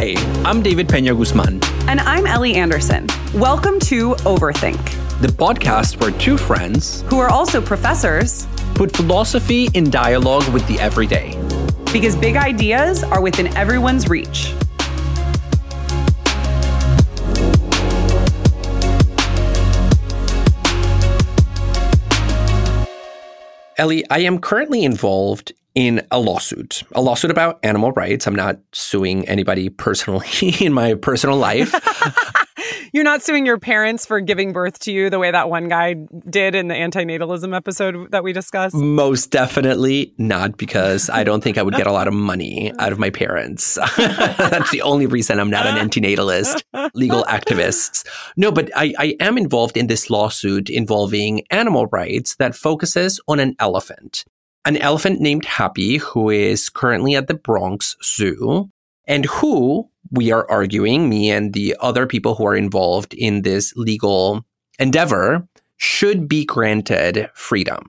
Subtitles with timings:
[0.00, 1.58] Hi, I'm David Pena Guzman.
[1.88, 3.08] And I'm Ellie Anderson.
[3.34, 4.78] Welcome to Overthink,
[5.20, 8.46] the podcast where two friends, who are also professors,
[8.76, 11.32] put philosophy in dialogue with the everyday.
[11.92, 14.54] Because big ideas are within everyone's reach.
[23.76, 28.26] Ellie, I am currently involved in a lawsuit, a lawsuit about animal rights.
[28.26, 30.26] I'm not suing anybody personally
[30.60, 31.74] in my personal life.
[32.92, 35.94] You're not suing your parents for giving birth to you the way that one guy
[36.28, 38.74] did in the antinatalism episode that we discussed?
[38.74, 42.92] Most definitely not, because I don't think I would get a lot of money out
[42.92, 43.74] of my parents.
[43.96, 46.62] That's the only reason I'm not an antinatalist,
[46.94, 48.06] legal activist.
[48.36, 53.38] No, but I, I am involved in this lawsuit involving animal rights that focuses on
[53.38, 54.24] an elephant
[54.64, 58.70] an elephant named Happy, who is currently at the Bronx Zoo,
[59.06, 63.74] and who we are arguing, me and the other people who are involved in this
[63.76, 64.44] legal
[64.78, 65.46] endeavor,
[65.76, 67.86] should be granted freedom,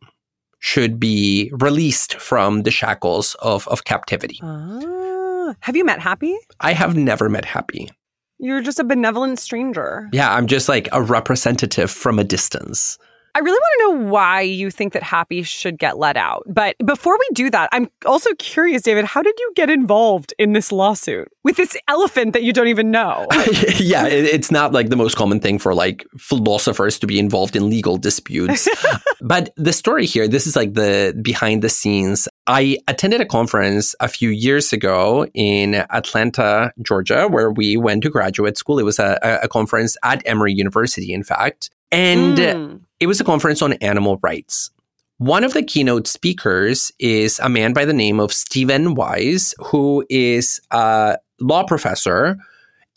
[0.59, 4.39] should be released from the shackles of, of captivity.
[4.43, 6.37] Ah, have you met Happy?
[6.59, 7.89] I have never met Happy.
[8.37, 10.07] You're just a benevolent stranger.
[10.13, 12.97] Yeah, I'm just like a representative from a distance.
[13.35, 16.43] I really want to know why you think that Happy should get let out.
[16.47, 20.53] But before we do that, I'm also curious, David, how did you get involved in
[20.53, 23.27] this lawsuit with this elephant that you don't even know?
[23.77, 27.69] yeah, it's not like the most common thing for like philosophers to be involved in
[27.69, 28.67] legal disputes.
[29.21, 32.27] but the story here, this is like the behind the scenes.
[32.47, 38.09] I attended a conference a few years ago in Atlanta, Georgia, where we went to
[38.09, 38.79] graduate school.
[38.79, 41.69] It was a, a conference at Emory University, in fact.
[41.91, 42.81] And mm.
[42.99, 44.71] It was a conference on animal rights.
[45.17, 50.05] One of the keynote speakers is a man by the name of Stephen Wise, who
[50.09, 52.37] is a law professor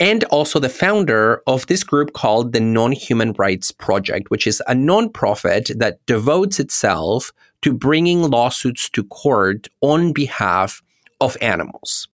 [0.03, 4.61] and also the founder of this group called the Non Human Rights Project, which is
[4.67, 7.33] a nonprofit that devotes itself
[7.63, 10.83] to bringing lawsuits to court on behalf
[11.21, 12.09] of animals.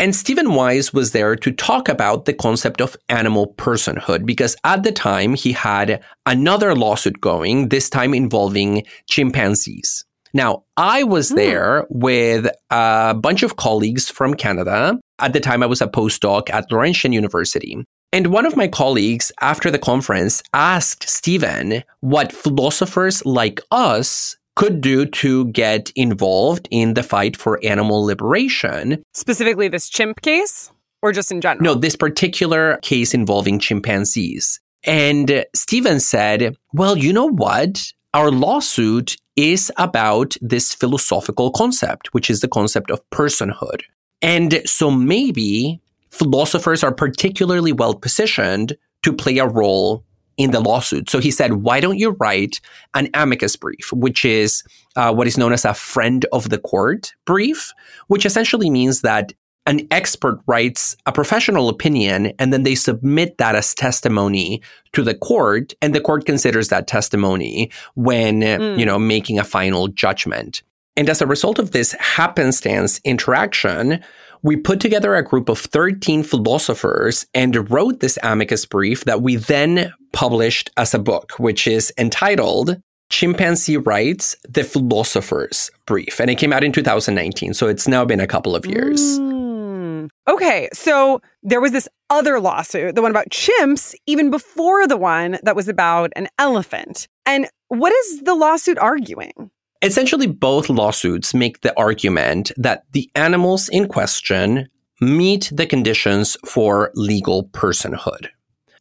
[0.00, 4.82] And Stephen Wise was there to talk about the concept of animal personhood because at
[4.82, 10.06] the time he had another lawsuit going, this time involving chimpanzees.
[10.32, 11.36] Now, I was mm.
[11.36, 14.98] there with a bunch of colleagues from Canada.
[15.18, 17.84] At the time, I was a postdoc at Laurentian University.
[18.10, 24.82] And one of my colleagues after the conference asked Stephen what philosophers like us could
[24.82, 29.02] do to get involved in the fight for animal liberation.
[29.14, 31.64] Specifically, this chimp case or just in general?
[31.64, 34.60] No, this particular case involving chimpanzees.
[34.84, 37.90] And Stephen said, well, you know what?
[38.12, 43.80] Our lawsuit is about this philosophical concept, which is the concept of personhood.
[44.20, 50.04] And so maybe philosophers are particularly well positioned to play a role
[50.40, 51.10] in the lawsuit.
[51.10, 52.60] So he said, why don't you write
[52.94, 54.62] an amicus brief, which is
[54.96, 57.72] uh, what is known as a friend of the court brief,
[58.08, 59.34] which essentially means that
[59.66, 64.62] an expert writes a professional opinion and then they submit that as testimony
[64.94, 68.78] to the court and the court considers that testimony when mm.
[68.78, 70.62] you know making a final judgment
[70.96, 74.02] and as a result of this happenstance interaction
[74.42, 79.36] we put together a group of 13 philosophers and wrote this amicus brief that we
[79.36, 82.80] then published as a book, which is entitled
[83.10, 86.20] Chimpanzee Rights, the Philosopher's Brief.
[86.20, 87.54] And it came out in 2019.
[87.54, 89.00] So it's now been a couple of years.
[89.18, 90.08] Mm.
[90.28, 90.68] Okay.
[90.72, 95.56] So there was this other lawsuit, the one about chimps, even before the one that
[95.56, 97.08] was about an elephant.
[97.26, 99.50] And what is the lawsuit arguing?
[99.82, 104.68] Essentially, both lawsuits make the argument that the animals in question
[105.00, 108.28] meet the conditions for legal personhood.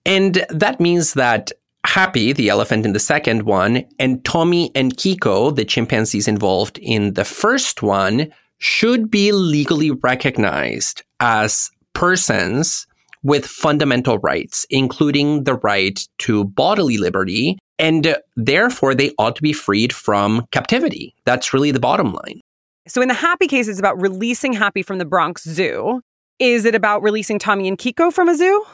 [0.06, 1.52] And that means that
[1.86, 7.14] Happy, the elephant in the second one, and Tommy and Kiko, the chimpanzees involved in
[7.14, 8.28] the first one,
[8.58, 12.86] should be legally recognized as persons
[13.24, 19.54] with fundamental rights, including the right to bodily liberty and therefore, they ought to be
[19.54, 21.16] freed from captivity.
[21.26, 22.42] That's really the bottom line.
[22.88, 26.02] So, in the Happy case, it's about releasing Happy from the Bronx Zoo.
[26.40, 28.66] Is it about releasing Tommy and Kiko from a zoo?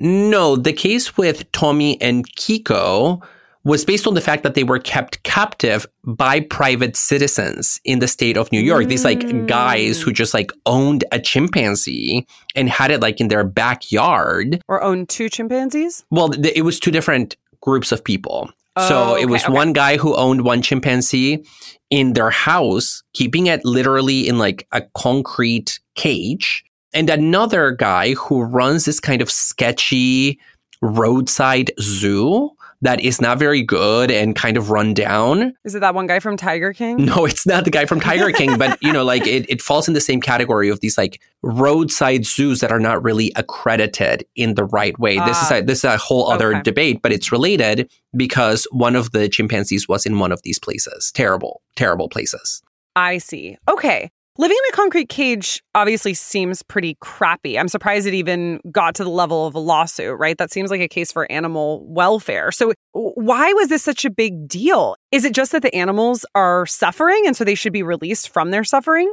[0.00, 3.22] No, the case with Tommy and Kiko
[3.64, 8.08] was based on the fact that they were kept captive by private citizens in the
[8.08, 8.86] state of New York.
[8.86, 8.88] Mm.
[8.88, 12.26] These like guys who just like owned a chimpanzee
[12.56, 14.60] and had it like in their backyard.
[14.66, 16.04] Or owned two chimpanzees?
[16.10, 18.50] Well, th- it was two different groups of people.
[18.76, 19.52] Oh, so it was okay.
[19.52, 21.44] one guy who owned one chimpanzee
[21.90, 26.64] in their house, keeping it literally in like a concrete cage.
[26.94, 30.38] and another guy who runs this kind of sketchy
[30.82, 32.50] roadside zoo
[32.82, 35.54] that is not very good and kind of run down.
[35.64, 37.04] Is it that one guy from Tiger King?
[37.04, 39.88] No, it's not the guy from Tiger King, but you know, like it, it falls
[39.88, 44.54] in the same category of these like roadside zoos that are not really accredited in
[44.54, 45.18] the right way.
[45.20, 45.56] this is ah.
[45.56, 46.62] a, this is a whole other Okay.
[46.62, 51.12] debate, but it's related because one of the chimpanzees was in one of these places.
[51.12, 52.62] Terrible, terrible places.
[52.96, 53.56] I see.
[53.70, 54.10] Okay.
[54.38, 57.58] Living in a concrete cage obviously seems pretty crappy.
[57.58, 60.38] I'm surprised it even got to the level of a lawsuit, right?
[60.38, 62.50] That seems like a case for animal welfare.
[62.50, 64.96] So, why was this such a big deal?
[65.10, 68.52] Is it just that the animals are suffering and so they should be released from
[68.52, 69.12] their suffering?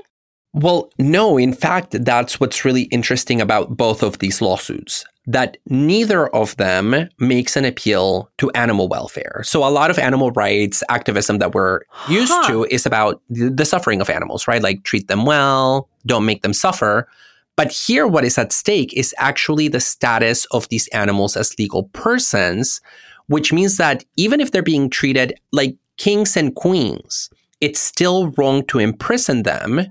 [0.53, 5.05] Well, no, in fact, that's what's really interesting about both of these lawsuits.
[5.27, 9.41] That neither of them makes an appeal to animal welfare.
[9.43, 12.47] So, a lot of animal rights activism that we're used Huh.
[12.47, 14.61] to is about the, the suffering of animals, right?
[14.61, 17.07] Like treat them well, don't make them suffer.
[17.55, 21.83] But here, what is at stake is actually the status of these animals as legal
[21.93, 22.81] persons,
[23.27, 27.29] which means that even if they're being treated like kings and queens,
[27.61, 29.85] it's still wrong to imprison them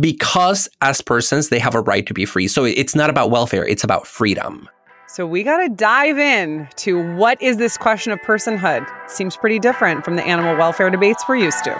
[0.00, 2.48] because as persons they have a right to be free.
[2.48, 4.68] So it's not about welfare, it's about freedom.
[5.10, 8.86] So, we got to dive in to what is this question of personhood?
[9.08, 11.72] Seems pretty different from the animal welfare debates we're used to.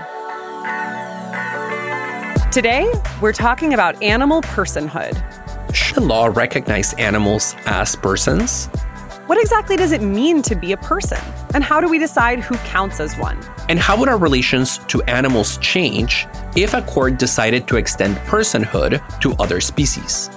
[2.51, 5.15] Today, we're talking about animal personhood.
[5.75, 8.71] Should law recognize animals as persons?
[9.29, 11.21] What exactly does it mean to be a person?
[11.53, 13.39] And how do we decide who counts as one?
[13.69, 16.27] And how would our relations to animals change
[16.57, 20.31] if a court decided to extend personhood to other species?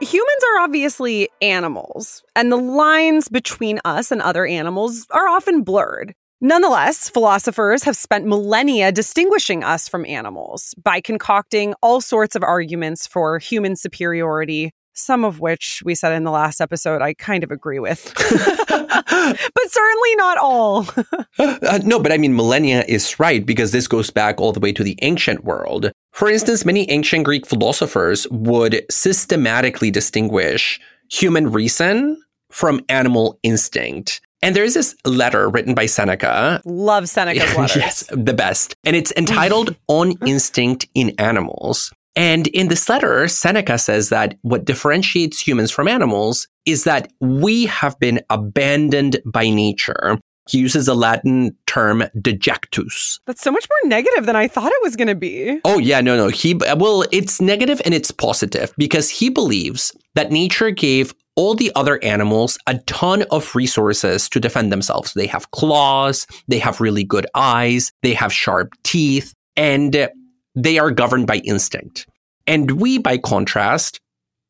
[0.00, 6.14] Humans are obviously animals, and the lines between us and other animals are often blurred.
[6.42, 13.06] Nonetheless, philosophers have spent millennia distinguishing us from animals by concocting all sorts of arguments
[13.06, 17.50] for human superiority, some of which we said in the last episode I kind of
[17.50, 18.12] agree with.
[18.18, 20.86] but certainly not all.
[21.38, 24.72] Uh, no, but I mean, millennia is right because this goes back all the way
[24.72, 25.92] to the ancient world.
[26.12, 30.80] For instance, many ancient Greek philosophers would systematically distinguish
[31.10, 34.22] human reason from animal instinct.
[34.46, 36.62] And there's this letter written by Seneca.
[36.64, 37.74] Love Seneca's letters.
[37.76, 38.76] yes, the best.
[38.84, 41.92] And it's entitled On Instinct in Animals.
[42.14, 47.66] And in this letter, Seneca says that what differentiates humans from animals is that we
[47.66, 50.16] have been abandoned by nature.
[50.48, 53.18] He uses a Latin term dejectus.
[53.26, 55.58] That's so much more negative than I thought it was going to be.
[55.64, 56.28] Oh yeah, no, no.
[56.28, 61.70] He well, it's negative and it's positive because he believes that nature gave all the
[61.74, 65.12] other animals a ton of resources to defend themselves.
[65.14, 70.08] They have claws, they have really good eyes, they have sharp teeth, and
[70.54, 72.06] they are governed by instinct.
[72.46, 74.00] And we, by contrast,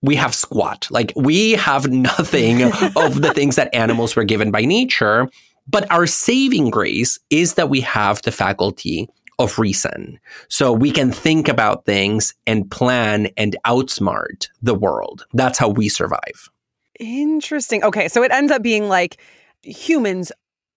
[0.02, 0.86] we have squat.
[0.90, 5.28] Like we have nothing of the things that animals were given by nature.
[5.68, 10.18] But our saving grace is that we have the faculty of reason.
[10.48, 15.26] So we can think about things and plan and outsmart the world.
[15.34, 16.50] That's how we survive.
[17.00, 17.84] Interesting.
[17.84, 19.20] Okay, so it ends up being like
[19.62, 20.32] humans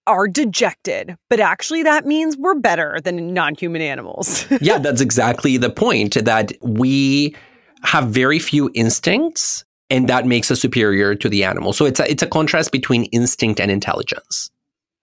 [0.07, 4.45] are dejected, but actually that means we're better than non-human animals.
[4.61, 7.35] yeah, that's exactly the point that we
[7.83, 11.73] have very few instincts and that makes us superior to the animal.
[11.73, 14.49] So it's a, it's a contrast between instinct and intelligence.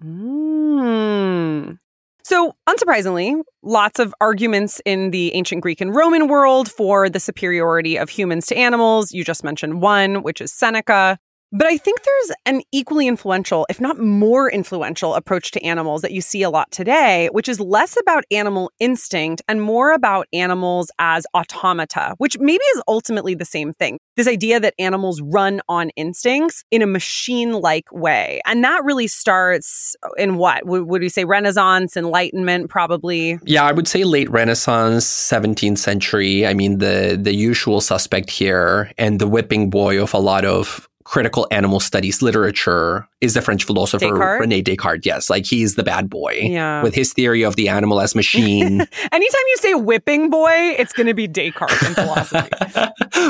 [0.02, 1.78] Mm.
[2.28, 7.96] So, unsurprisingly, lots of arguments in the ancient Greek and Roman world for the superiority
[7.96, 9.12] of humans to animals.
[9.12, 11.20] You just mentioned one, which is Seneca.
[11.52, 16.10] But I think there's an equally influential, if not more influential, approach to animals that
[16.10, 20.90] you see a lot today, which is less about animal instinct and more about animals
[20.98, 23.98] as automata, which maybe is ultimately the same thing.
[24.16, 28.40] This idea that animals run on instincts in a machine like way.
[28.44, 30.66] And that really starts in what?
[30.66, 33.38] Would, would we say Renaissance, Enlightenment, probably?
[33.44, 36.44] Yeah, I would say late Renaissance, 17th century.
[36.44, 40.88] I mean, the, the usual suspect here and the whipping boy of a lot of
[41.06, 44.40] critical animal studies literature is the French philosopher Descartes?
[44.40, 45.06] Rene Descartes.
[45.06, 46.82] Yes, like he's the bad boy Yeah.
[46.82, 48.80] with his theory of the animal as machine.
[49.12, 52.50] Anytime you say whipping boy, it's going to be Descartes in philosophy.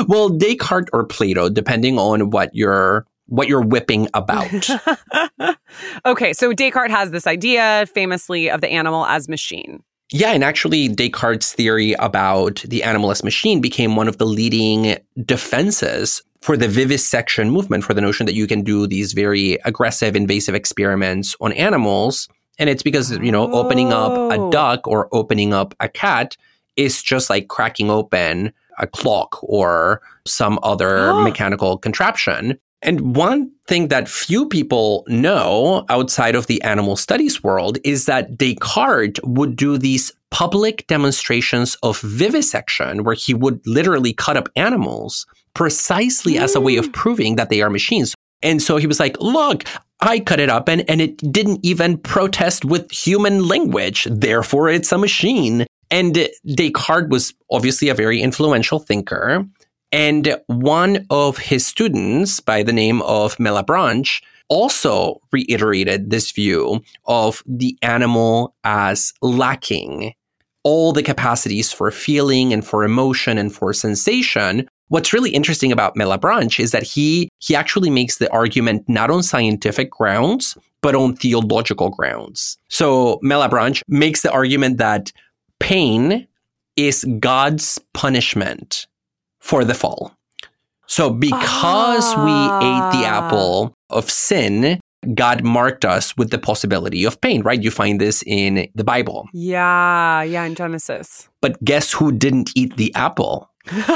[0.07, 4.69] well, Descartes or Plato, depending on what you're what you're whipping about.
[6.05, 9.83] okay, so Descartes has this idea famously of the animal as machine.
[10.11, 14.97] Yeah, and actually, Descartes' theory about the animal as machine became one of the leading
[15.25, 20.15] defenses for the vivisection movement, for the notion that you can do these very aggressive,
[20.15, 22.27] invasive experiments on animals
[22.59, 24.49] And it's because, you know, opening up a Oh.
[24.49, 26.35] duck or opening up a cat
[26.75, 31.21] is just like cracking open a clock or some other Oh.
[31.29, 32.57] mechanical contraption.
[32.81, 38.37] And one thing that few people know outside of the animal studies world is that
[38.37, 45.25] Descartes would do these public demonstrations of vivisection where he would literally cut up animals
[45.53, 46.93] precisely as a way of mm.
[46.93, 48.13] proving that they are machines.
[48.43, 49.63] And so he was like, look,
[49.99, 54.07] I cut it up and, and it didn't even protest with human language.
[54.09, 55.65] Therefore, it's a machine.
[55.89, 59.45] And Descartes was obviously a very influential thinker.
[59.91, 67.43] And one of his students by the name of Malebranche also reiterated this view of
[67.45, 70.13] the animal as lacking
[70.63, 74.67] all the capacities for feeling and for emotion and for sensation.
[74.89, 79.23] What's really interesting about Malebranche is that he he actually makes the argument not on
[79.23, 82.57] scientific grounds, but on theological grounds.
[82.69, 85.11] So Malebranche makes the argument that
[85.59, 86.27] pain
[86.75, 88.87] is God's punishment
[89.39, 90.13] for the fall.
[90.87, 93.25] So because we ate the Ah.
[93.25, 94.79] apple of sin,
[95.13, 97.61] God marked us with the possibility of pain, right?
[97.61, 99.27] You find this in the Bible.
[99.33, 101.29] Yeah, yeah, in Genesis.
[101.41, 103.49] But guess who didn't eat the apple?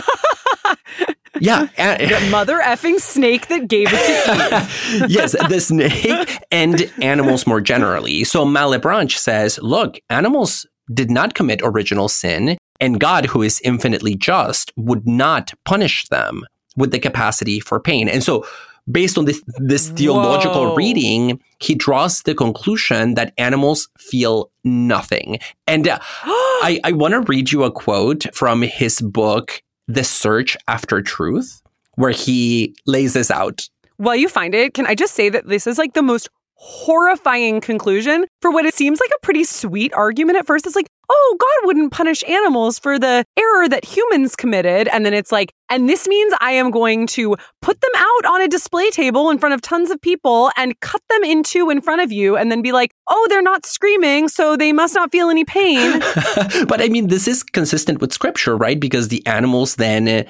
[1.40, 1.68] Yeah.
[1.76, 5.10] The mother effing snake that gave it to Eve.
[5.10, 8.24] yes, the snake and animals more generally.
[8.26, 14.16] So Malebranche says, look, animals did not commit original sin, and God, who is infinitely
[14.16, 16.44] just, would not punish them
[16.76, 18.10] with the capacity for pain.
[18.10, 18.46] And so
[18.92, 20.76] based on this this theological Whoa.
[20.76, 25.40] reading, he draws the conclusion that animals feel nothing.
[25.68, 30.58] And uh, I, I want to read you a quote from his book, The Search
[30.68, 31.62] After Truth,
[31.96, 33.70] where he lays this out.
[33.98, 36.28] While you find it, can I just say that this is like the most
[36.64, 40.68] horrifying conclusion for what it seems like a pretty sweet argument at first.
[40.68, 44.88] It's like, oh, God wouldn't punish animals for the error that humans committed.
[44.90, 48.44] And then it's like, and this means I am going to put them out on
[48.44, 51.82] a display table in front of tons of people and cut them in two in
[51.82, 55.12] front of you and then be like, oh, they're not screaming, so they must not
[55.12, 56.00] feel any pain.
[56.68, 58.80] but I mean, this is consistent with scripture, right?
[58.80, 60.28] Because the animals then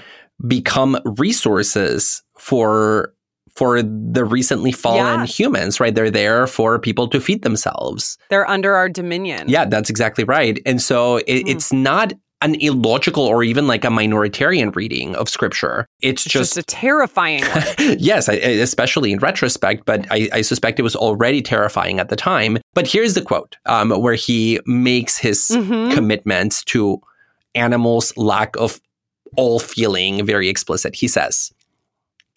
[0.47, 3.13] become resources for
[3.55, 5.25] for the recently fallen Yeah.
[5.25, 5.93] humans, right?
[5.93, 8.17] They're there for people to feed themselves.
[8.29, 9.49] they're under our dominion.
[9.49, 10.59] Yeah, that's exactly right.
[10.65, 11.47] And so it, Hmm.
[11.49, 15.85] it's not an illogical or even like a minoritarian reading of scripture.
[16.01, 17.63] It's, It's just, a terrifying one.
[17.99, 22.15] yes, I, especially in retrospect, but I, I suspect it was already terrifying at the
[22.15, 22.57] time.
[22.73, 25.93] But here's the quote um, where he makes his Mhm.
[25.93, 26.99] commitment to
[27.53, 28.79] animals' lack of
[29.37, 30.95] all feeling very explicit.
[30.95, 31.51] He says,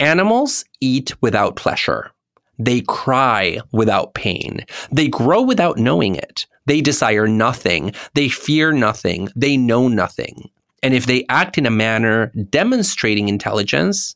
[0.04, 2.10] Animals eat without pleasure.
[2.58, 4.66] They cry without pain.
[4.92, 6.46] They grow without knowing it.
[6.66, 7.94] They desire nothing.
[8.12, 9.30] They fear nothing.
[9.34, 10.50] They know nothing.
[10.82, 14.14] And if they act in a manner demonstrating intelligence,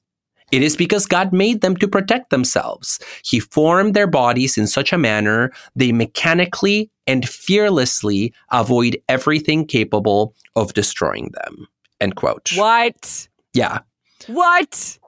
[0.52, 3.00] it is because God made them to protect themselves.
[3.24, 10.34] He formed their bodies in such a manner they mechanically and fearlessly avoid everything capable
[10.54, 11.66] of destroying them.
[11.98, 12.52] End quote.
[12.56, 13.28] what?
[13.54, 13.78] Yeah.
[14.26, 14.98] What?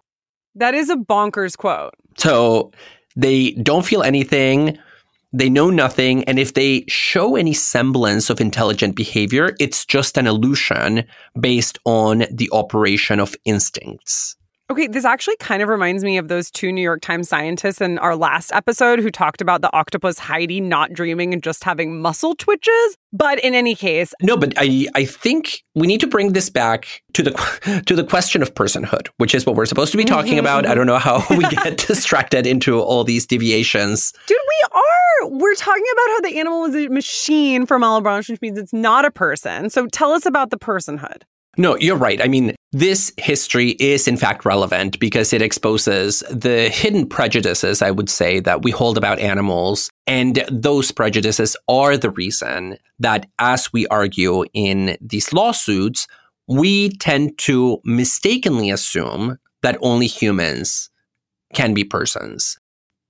[0.55, 1.95] That is a bonkers quote.
[2.19, 2.73] So
[3.17, 4.79] they don't feel anything.
[5.33, 6.25] They know nothing.
[6.25, 11.05] And if they show any semblance of intelligent behavior, it's just an illusion
[11.39, 14.37] based on the operation of instincts.
[14.71, 17.99] Okay, this actually kind of reminds me of those two New York Times scientists in
[17.99, 22.37] our last episode who talked about the octopus Heidi not dreaming and just having muscle
[22.37, 22.97] twitches.
[23.13, 27.03] But in any case, No, but I, I think we need to bring this back
[27.15, 30.35] to the to the question of personhood, which is what we're supposed to be talking
[30.37, 30.67] Mhm, about.
[30.67, 34.13] I don't know how we get distracted into all these deviations.
[34.29, 35.31] dude, we are.
[35.31, 39.05] We're talking about how the animal was a machine for Malebranche, which means it's not
[39.05, 39.69] a person.
[39.69, 41.23] So tell us about the personhood.
[41.57, 42.23] No, you're right.
[42.23, 47.91] I mean, this history is in fact relevant because it exposes the hidden prejudices, I
[47.91, 49.91] would say, that we hold about animals.
[50.07, 56.07] And those prejudices are the reason that, as we argue in these lawsuits,
[56.47, 60.89] we tend to mistakenly assume that only humans
[61.53, 62.59] can be persons.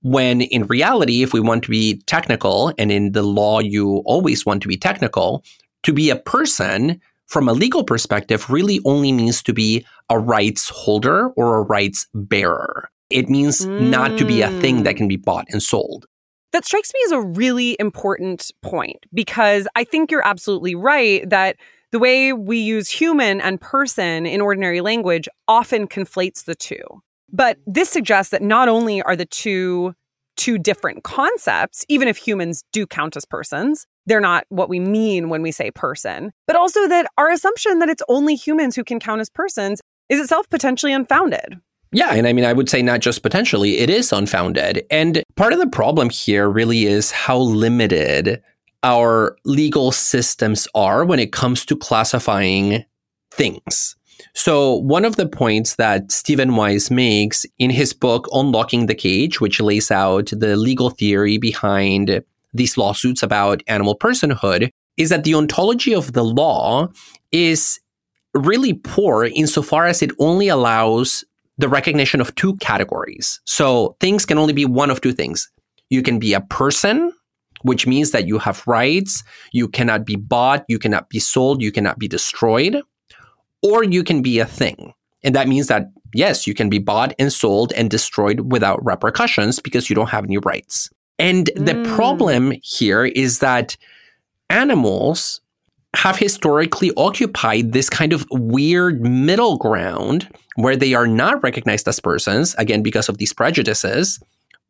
[0.01, 4.47] When in reality, if we want to be technical, and in the law, you always
[4.47, 5.43] want to be technical,
[5.83, 6.99] to be a person
[7.31, 12.05] from a legal perspective really only means to be a rights holder or a rights
[12.13, 12.89] bearer.
[13.09, 16.05] It means not to be a thing that can be bought and sold.
[16.51, 21.55] That strikes me as a really important point because I think you're absolutely right that
[21.91, 26.83] the way we use human and person in ordinary language often conflates the two.
[27.31, 29.93] But this suggests that not only are the two
[30.37, 33.85] two different concepts, even if humans do count as persons.
[34.11, 37.87] They're not what we mean when we say person, but also that our assumption that
[37.87, 41.61] it's only humans who can count as persons is itself potentially unfounded.
[41.93, 44.85] Yeah, and I mean, I would say not just potentially, it is unfounded.
[44.91, 48.43] And part of the problem here really is how limited
[48.83, 52.83] our legal systems are when it comes to classifying
[53.31, 53.95] things.
[54.33, 59.39] So, one of the points that Stephen Wise makes in his book, Unlocking the Cage,
[59.39, 62.21] which lays out the legal theory behind
[62.53, 66.87] these lawsuits about animal personhood, is that the ontology of the law
[67.31, 67.79] is
[68.33, 71.23] really poor insofar as it only allows
[71.57, 73.39] the recognition of two categories.
[73.45, 75.49] So, things can only be one of two things.
[75.89, 77.11] You can be a person,
[77.63, 81.71] which means that you have rights, you cannot be bought, you cannot be sold, you
[81.71, 82.81] cannot be destroyed
[83.61, 84.93] or you can be a thing.
[85.23, 89.59] And that means that, yes, you can be bought and sold and destroyed without repercussions
[89.59, 90.89] because you don't have any rights.
[91.21, 91.65] And mm.
[91.65, 93.77] the problem here is that
[94.49, 95.39] animals
[95.93, 101.99] have historically occupied this kind of weird middle ground where they are not recognized as
[101.99, 104.19] persons, again, because of these prejudices,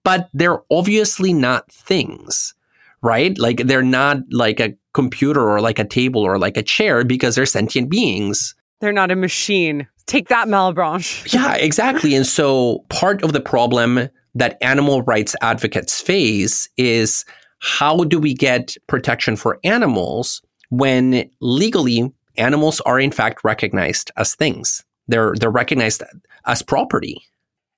[0.03, 2.53] but they're obviously not things,
[3.01, 3.37] right?
[3.37, 7.35] Like they're not like a computer or like a table or like a chair because
[7.35, 8.55] they're sentient beings.
[8.81, 9.87] They're not a machine.
[10.07, 11.31] Take that, Malebranche.
[11.31, 12.15] yeah, exactly.
[12.15, 17.25] And so part of the problem that animal rights advocates face is
[17.59, 24.35] how do we get protection for animals when legally animals are in fact recognized as
[24.35, 24.83] things?
[25.07, 26.03] They're they're recognized
[26.45, 27.21] as property.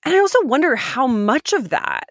[0.06, 2.10] And I also wonder how much of that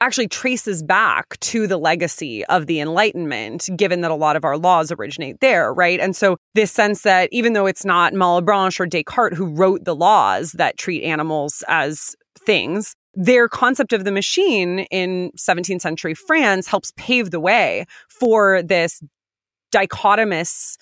[0.00, 4.56] actually traces back to the legacy of the Enlightenment, given that a lot of our
[4.56, 6.00] laws originate there, right?
[6.00, 9.94] And so this sense that even though it's not Malebranche or Descartes who wrote the
[9.94, 12.16] laws that treat animals as
[12.46, 18.62] things, their concept of the machine in 17th century France helps pave the way for
[18.62, 19.02] this
[19.72, 20.76] dichotomous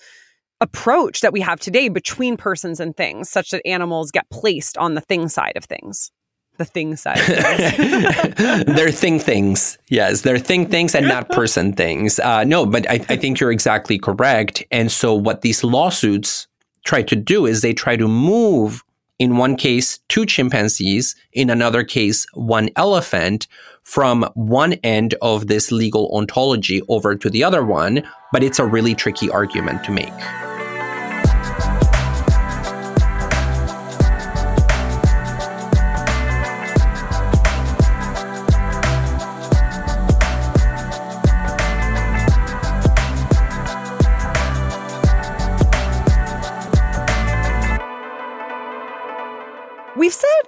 [0.61, 4.93] approach that we have today between persons and things, such that animals get placed on
[4.93, 6.11] the thing side of things
[6.59, 7.17] the thing side.
[8.67, 9.79] they're thing things.
[9.87, 12.19] Yes, they're thing things and not person things.
[12.19, 14.63] Uh, no, but I, I think you're exactly correct.
[14.69, 16.47] And so what these lawsuits
[16.85, 18.83] try to do is they try to move
[19.19, 23.47] in one case, two chimpanzees, in another case, one elephant
[23.83, 28.01] from one end of this legal ontology over to the other one.
[28.31, 30.48] But it's a really tricky argument to make.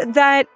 [0.08, 0.48] That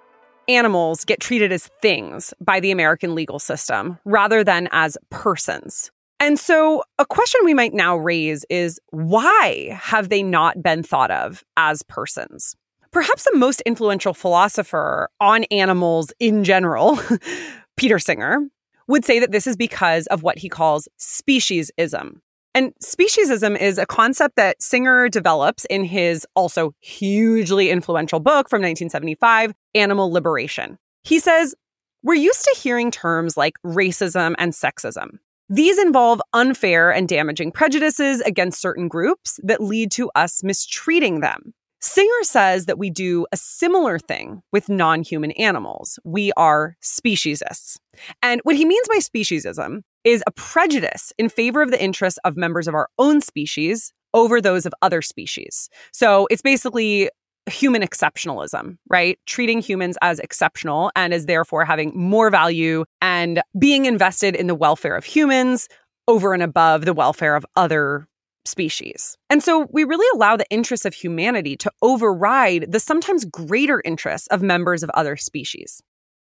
[0.48, 5.90] animals get treated as things by the American legal system rather than as persons.
[6.18, 11.10] And so, a question we might now raise is why have they not been thought
[11.10, 12.56] of as persons?
[12.90, 16.98] Perhaps the most influential philosopher on animals in general,
[17.76, 18.40] Peter Singer,
[18.88, 22.20] would say that this is because of what he calls speciesism.
[22.56, 28.62] And speciesism is a concept that Singer develops in his also hugely influential book from
[28.62, 30.78] 1975, Animal Liberation.
[31.04, 31.54] He says,
[32.02, 35.18] We're used to hearing terms like racism and sexism.
[35.50, 41.52] These involve unfair and damaging prejudices against certain groups that lead to us mistreating them.
[41.80, 45.98] Singer says that we do a similar thing with non human animals.
[46.04, 47.78] We are speciesists.
[48.22, 52.36] And what he means by speciesism is a prejudice in favor of the interests of
[52.36, 55.68] members of our own species over those of other species.
[55.92, 57.10] So it's basically
[57.48, 59.18] human exceptionalism, right?
[59.26, 64.54] Treating humans as exceptional and as therefore having more value and being invested in the
[64.54, 65.68] welfare of humans
[66.08, 68.08] over and above the welfare of other
[68.46, 69.16] species.
[69.28, 74.28] And so we really allow the interests of humanity to override the sometimes greater interests
[74.28, 75.82] of members of other species.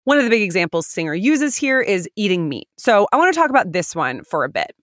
[0.05, 2.68] One of the big examples Singer uses here is eating meat.
[2.79, 4.74] So I want to talk about this one for a bit.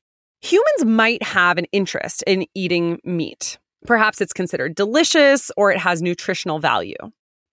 [0.41, 3.57] Humans might have an interest in eating meat.
[3.85, 6.97] Perhaps it's considered delicious or it has nutritional value.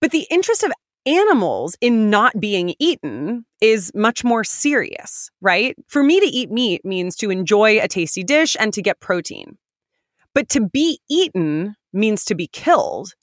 [0.01, 0.71] But the interest of
[1.05, 5.75] animals in not being eaten is much more serious, right?
[5.87, 9.57] For me to eat meat means to enjoy a tasty dish and to get protein.
[10.33, 13.13] But to be eaten means to be killed.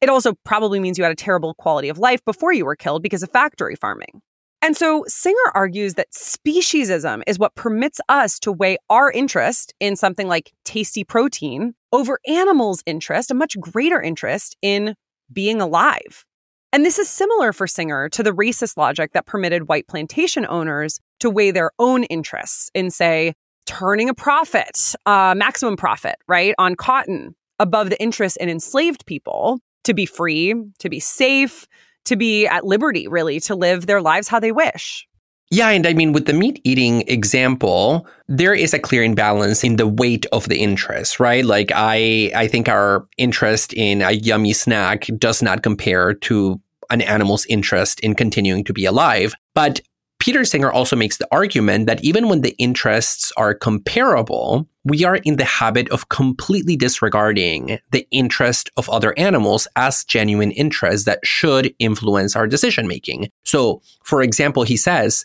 [0.00, 3.02] It also probably means you had a terrible quality of life before you were killed
[3.02, 4.20] because of factory farming.
[4.62, 9.96] And so Singer argues that speciesism is what permits us to weigh our interest in
[9.96, 14.94] something like tasty protein over animals' interest, a much greater interest in
[15.32, 16.24] being alive.
[16.72, 21.00] And this is similar for Singer to the racist logic that permitted white plantation owners
[21.20, 23.32] to weigh their own interests in, say,
[23.70, 29.60] turning a profit, uh, maximum profit, right, on cotton above the interest in enslaved people
[29.84, 31.68] to be free, to be safe,
[32.04, 35.06] to be at liberty, really, to live their lives how they wish.
[35.52, 39.76] Yeah, and I mean, with the meat eating example, there is a clear imbalance in
[39.76, 41.44] the weight of the interest, right?
[41.44, 47.02] Like, I, I think our interest in a yummy snack does not compare to an
[47.02, 49.32] animal's interest in continuing to be alive.
[49.54, 49.80] But
[50.20, 55.16] Peter Singer also makes the argument that even when the interests are comparable, we are
[55.16, 61.20] in the habit of completely disregarding the interest of other animals as genuine interests that
[61.24, 63.30] should influence our decision making.
[63.44, 65.24] So, for example, he says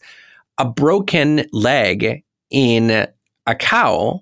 [0.58, 3.08] a broken leg in
[3.45, 4.21] a cow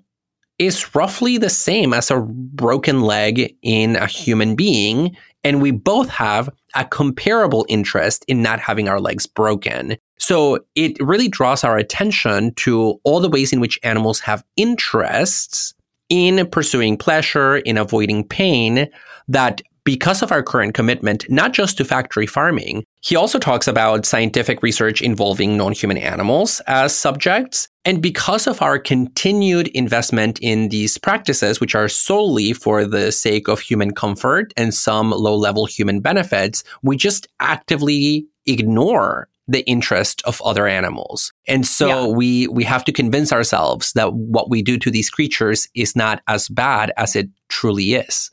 [0.58, 5.16] is roughly the same as a broken leg in a human being.
[5.44, 9.96] And we both have a comparable interest in not having our legs broken.
[10.18, 15.74] So it really draws our attention to all the ways in which animals have interests
[16.08, 18.88] in pursuing pleasure, in avoiding pain
[19.28, 24.06] that because of our current commitment, not just to factory farming, he also talks about
[24.06, 27.68] scientific research involving non human animals as subjects.
[27.84, 33.46] And because of our continued investment in these practices, which are solely for the sake
[33.46, 40.22] of human comfort and some low level human benefits, we just actively ignore the interest
[40.24, 41.32] of other animals.
[41.46, 42.16] And so yeah.
[42.16, 46.22] we we have to convince ourselves that what we do to these creatures is not
[46.26, 48.30] as bad as it truly is.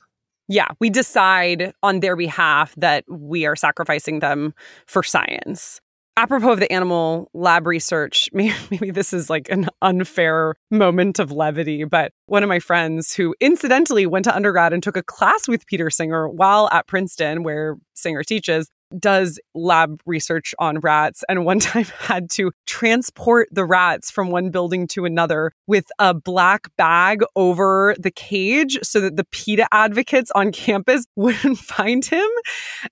[0.52, 4.54] Yeah, we decide on their behalf that we are sacrificing them
[4.86, 5.80] for science.
[6.18, 11.86] Apropos of the animal lab research, maybe, this is like an unfair moment of levity,
[11.86, 15.66] but one of my friends who incidentally went to undergrad and took a class with
[15.68, 21.60] Peter Singer while at Princeton, where Singer teaches, does lab research on rats and one
[21.71, 27.23] time had to transport the rats from one building to another with a black bag
[27.36, 32.27] over the cage so that the PETA advocates on campus wouldn't find him.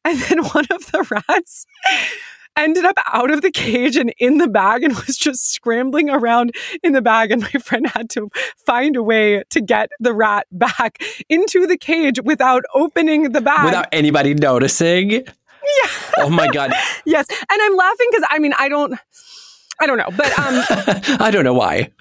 [0.06, 1.66] And then one of the rats
[2.60, 6.54] ended up out of the cage and in the bag and was just scrambling around
[6.84, 7.32] in the bag.
[7.32, 8.30] And my friend had to
[8.66, 13.66] find a way to get the rat back into the cage without opening the bag.
[13.66, 15.26] Without anybody noticing.
[15.84, 15.90] Yeah.
[16.22, 16.74] Oh my god.
[17.06, 18.94] yes, and I'm laughing because I mean I don't,
[19.80, 20.64] I don't know, but um,
[21.22, 21.92] I don't know why.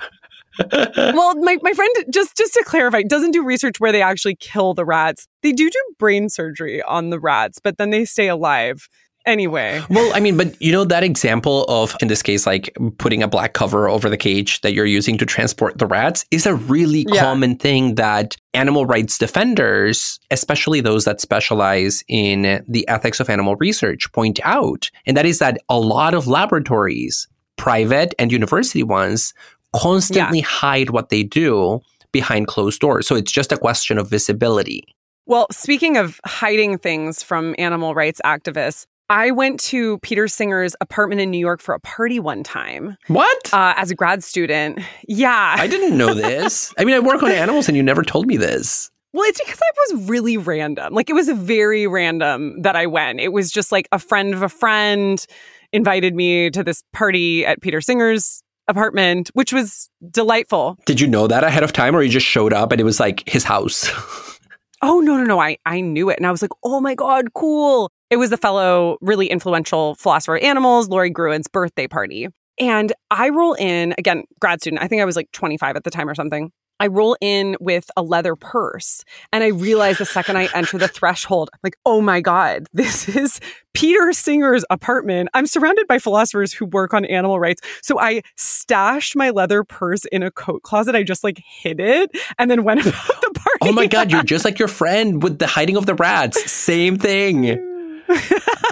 [0.97, 4.75] well, my, my friend, just just to clarify, doesn't do research where they actually kill
[4.75, 5.29] the rats.
[5.43, 8.89] They do do brain surgery on the rats, but then they stay alive
[9.29, 9.83] anyway.
[9.89, 13.29] Well, I mean, but you know, that example of, in this case, like putting a
[13.29, 17.07] black cover over the cage that you're using to transport the rats is a really
[17.09, 17.21] yeah.
[17.21, 23.57] common thing that animal rights defenders, especially those that specialize in the ethics of animal
[23.57, 24.91] research, point out.
[25.07, 29.35] And that is that a lot of laboratories, private and university ones,
[29.75, 30.47] constantly yeah.
[30.47, 31.81] hide what they do
[32.13, 33.07] behind closed doors.
[33.07, 34.83] So it's just a question of visibility.
[35.27, 41.21] Well, speaking of hiding things from animal rights activists, I went to Peter Singer's apartment
[41.23, 42.97] in New York for a party one time.
[43.07, 43.55] What?
[43.55, 44.81] Uh, as a grad student.
[45.07, 45.57] Yeah.
[45.59, 46.75] I didn't know this.
[46.79, 48.91] I mean, I work on animals and you never told me this.
[49.15, 50.93] Well, it's because I was really random.
[50.93, 53.21] Like, it was a very random that I went.
[53.21, 55.25] It was just like a friend of a friend
[55.73, 60.77] invited me to this party at Peter Singer's apartment, which was delightful.
[60.85, 63.01] Did you know that ahead of time or you just showed up and it was
[63.01, 63.91] like his house?
[64.83, 65.41] oh, no, no, no.
[65.41, 66.19] I, I knew it.
[66.19, 67.91] And I was like, oh my God, cool.
[68.11, 72.29] It was the fellow, really influential philosopher of animals, Lori Gruen's birthday party.
[72.59, 75.91] And I roll in, again, grad student, I think I was like 25 at the
[75.91, 76.51] time or something.
[76.81, 80.87] I roll in with a leather purse and I realize the second I enter the
[80.87, 83.41] threshold, I'm like, oh my God, this is
[83.75, 85.29] Peter Singer's apartment.
[85.35, 87.63] I'm surrounded by philosophers who work on animal rights.
[87.83, 90.95] So I stashed my leather purse in a coat closet.
[90.95, 93.59] I just like hid it and then went about the party.
[93.63, 96.51] Oh my God, you're just like your friend with the hiding of the rats.
[96.51, 97.68] Same thing.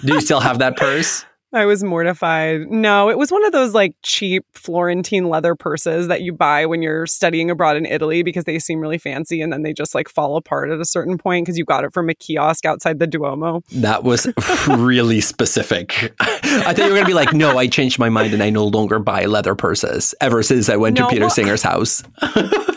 [0.05, 1.25] Do you still have that purse?
[1.53, 2.71] I was mortified.
[2.71, 6.83] No, it was one of those like cheap Florentine leather purses that you buy when
[6.83, 10.09] you're studying abroad in Italy because they seem really fancy and then they just like
[10.09, 13.07] fall apart at a certain point because you got it from a kiosk outside the
[13.07, 13.63] Duomo.
[13.73, 14.27] That was
[14.69, 16.13] really specific.
[16.21, 18.51] I thought you were going to be like, no, I changed my mind and I
[18.51, 22.03] no longer buy leather purses ever since I went no, to Peter well, Singer's house.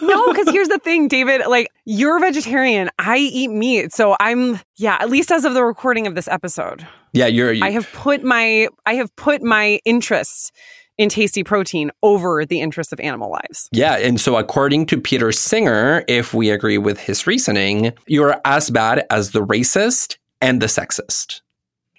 [0.09, 1.41] No, because here's the thing, David.
[1.47, 2.89] Like, you're a vegetarian.
[2.99, 3.93] I eat meat.
[3.93, 6.85] So I'm, yeah, at least as of the recording of this episode.
[7.13, 7.55] Yeah, you're.
[7.63, 10.51] I have put my, I have put my interests
[10.97, 13.69] in tasty protein over the interests of animal lives.
[13.71, 13.95] Yeah.
[13.95, 19.05] And so, according to Peter Singer, if we agree with his reasoning, you're as bad
[19.09, 21.41] as the racist and the sexist.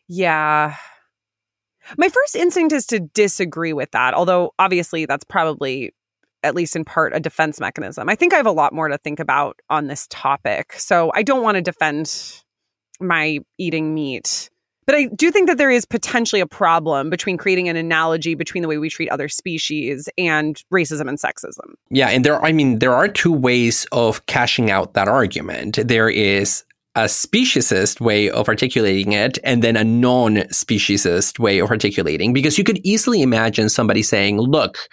[0.07, 0.77] Yeah.
[1.96, 5.92] My first instinct is to disagree with that, although obviously that's probably
[6.42, 8.09] at least in part a defense mechanism.
[8.09, 10.72] I think I have a lot more to think about on this topic.
[10.74, 12.42] So I don't want to defend
[13.00, 14.50] my eating meat.
[14.87, 18.62] But I do think that there is potentially a problem between creating an analogy between
[18.62, 21.74] the way we treat other species and racism and sexism.
[21.90, 25.79] Yeah, and there I mean there are two ways of cashing out that argument.
[25.85, 26.64] There is
[26.96, 32.64] a speciesist way of articulating it and then a non-speciesist way of articulating because you
[32.64, 34.88] could easily imagine somebody saying, "Look,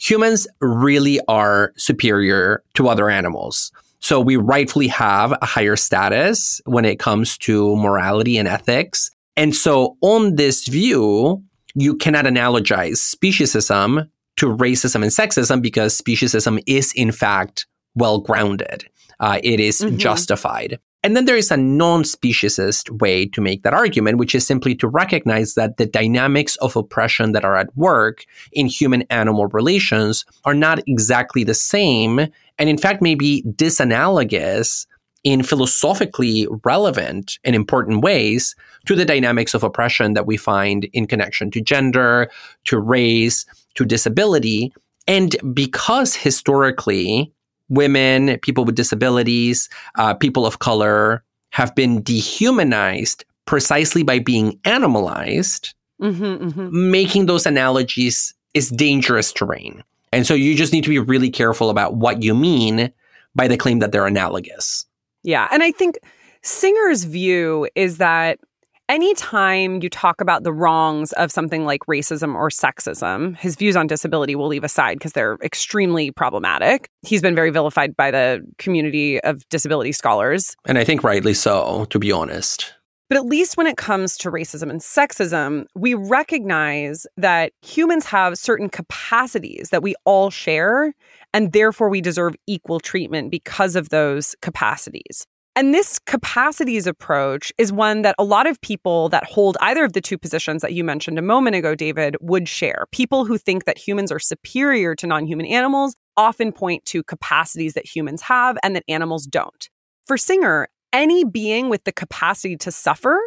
[0.00, 6.84] humans really are superior to other animals." So we rightfully have a higher status when
[6.84, 9.10] it comes to morality and ethics.
[9.36, 11.42] And so on this view,
[11.74, 18.88] you cannot analogize speciesism to racism and sexism because speciesism is in fact well grounded.
[19.20, 19.98] Uh, it is mm-hmm.
[19.98, 20.78] justified.
[21.02, 24.74] And then there is a non speciesist way to make that argument, which is simply
[24.76, 30.26] to recognize that the dynamics of oppression that are at work in human animal relations
[30.44, 32.18] are not exactly the same,
[32.58, 34.86] and in fact, may be disanalogous
[35.24, 38.54] in philosophically relevant and important ways
[38.86, 42.30] to the dynamics of oppression that we find in connection to gender,
[42.64, 44.72] to race, to disability.
[45.06, 47.32] And because historically,
[47.70, 55.74] women, people with disabilities, uh, people of color have been dehumanized precisely by being animalized,
[56.00, 56.90] mm-hmm, mm-hmm.
[56.90, 59.82] making those analogies is dangerous terrain.
[60.12, 62.92] And so you just need to be really careful about what you mean
[63.34, 64.86] by the claim that they're analogous.
[65.22, 65.48] Yeah.
[65.52, 65.98] And I think
[66.42, 68.40] Singer's view is that
[68.90, 73.86] anytime you talk about the wrongs of something like racism or sexism, his views on
[73.86, 76.88] disability will leave aside because they're extremely problematic.
[77.02, 80.56] He's been very vilified by the community of disability scholars.
[80.66, 82.74] And I think rightly so, to be honest.
[83.08, 88.38] But at least when it comes to racism and sexism, we recognize that humans have
[88.38, 90.92] certain capacities that we all share,
[91.32, 95.26] and therefore we deserve equal treatment because of those capacities.
[95.56, 99.92] And this capacities approach is one that a lot of people that hold either of
[99.94, 102.86] the two positions that you mentioned a moment ago, David, would share.
[102.92, 107.74] People who think that humans are superior to non human animals often point to capacities
[107.74, 109.68] that humans have and that animals don't.
[110.06, 113.20] For Singer, any being with the capacity to suffer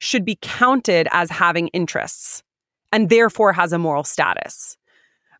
[0.00, 2.42] should be counted as having interests
[2.92, 4.76] and therefore has a moral status.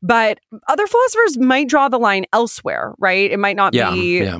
[0.03, 3.31] But other philosophers might draw the line elsewhere, right?
[3.31, 4.39] It might not yeah, be yeah.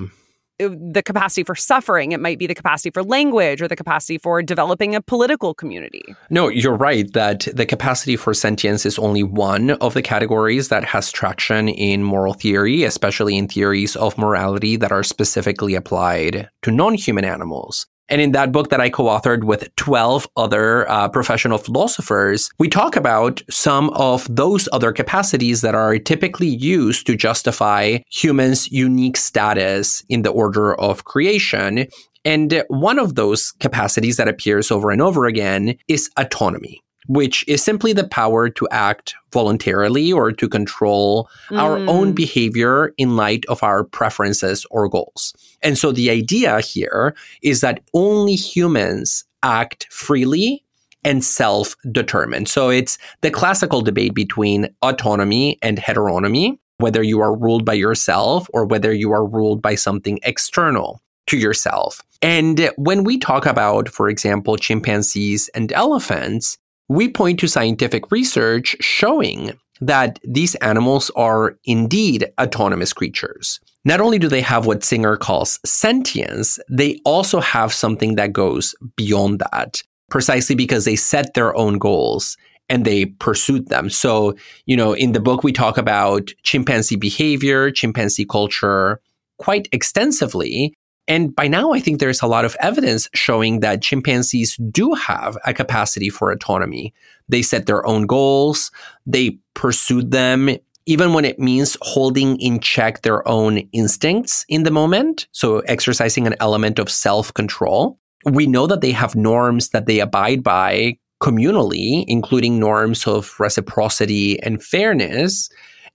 [0.61, 2.13] Uh, the capacity for suffering.
[2.13, 6.03] It might be the capacity for language or the capacity for developing a political community.
[6.31, 10.85] No, you're right that the capacity for sentience is only one of the categories that
[10.85, 16.73] has traction in moral theory, especially in theories of morality that are specifically applied to
[16.73, 17.87] non human animals.
[18.09, 22.97] And in that book that I co-authored with 12 other uh, professional philosophers, we talk
[22.97, 30.03] about some of those other capacities that are typically used to justify humans' unique status
[30.09, 31.87] in the order of creation.
[32.25, 37.63] And one of those capacities that appears over and over again is autonomy which is
[37.63, 41.59] simply the power to act voluntarily or to control mm.
[41.59, 45.35] our own behavior in light of our preferences or goals.
[45.63, 50.65] And so the idea here is that only humans act freely
[51.05, 52.49] and self determined.
[52.49, 58.49] So it's the classical debate between autonomy and heteronomy, whether you are ruled by yourself
[58.53, 62.03] or whether you are ruled by something external to yourself.
[62.21, 66.59] And when we talk about, for example, chimpanzees and elephants,
[66.89, 73.61] we point to scientific research showing that these animals are indeed autonomous creatures.
[73.85, 78.75] Not only do they have what Singer calls sentience, they also have something that goes
[78.97, 82.37] beyond that, precisely because they set their own goals
[82.69, 83.89] and they pursued them.
[83.89, 84.35] So,
[84.67, 89.01] you know, in the book, we talk about chimpanzee behavior, chimpanzee culture
[89.39, 90.75] quite extensively.
[91.09, 95.39] And by now, I think there's a lot of evidence showing that chimpanzees do have
[95.47, 96.93] a capacity for autonomy.
[97.29, 98.71] They set their own goals,
[99.07, 100.51] they pursued them,
[100.85, 105.27] even when it means holding in check their own instincts in the moment.
[105.33, 107.99] So exercising an element of self control.
[108.25, 114.41] We know that they have norms that they abide by communally, including norms of reciprocity
[114.43, 115.49] and fairness.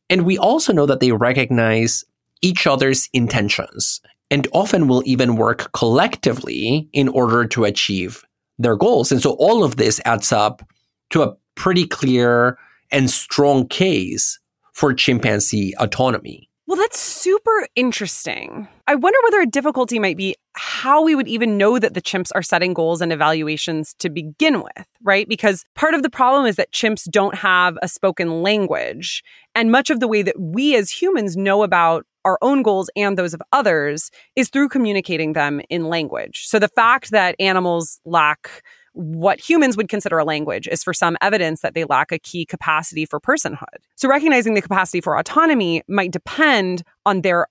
[0.09, 2.03] And we also know that they recognize
[2.41, 4.01] each other's intentions
[4.33, 8.25] and often will even work collectively in order to achieve
[8.57, 9.11] their goals.
[9.11, 10.67] And so all of this adds up
[11.11, 12.57] to a pretty clear
[12.91, 14.39] and strong case
[14.73, 16.49] for chimpanzee autonomy.
[16.65, 18.67] Well, that's super interesting.
[18.87, 22.31] I wonder whether a difficulty might be how we would even know that the chimps
[22.33, 25.29] are setting goals and evaluations to begin with, right?
[25.29, 29.23] Because part of the problem is that chimps don't have a spoken language.
[29.53, 33.17] And much of the way that we as humans know about our own goals and
[33.17, 36.45] those of others is through communicating them in language.
[36.45, 41.17] So the fact that animals lack what humans would consider a language is for some
[41.19, 43.81] evidence that they lack a key capacity for personhood.
[43.95, 47.47] So recognizing the capacity for autonomy might depend on their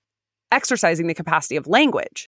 [0.51, 2.29] exercising the capacity of language.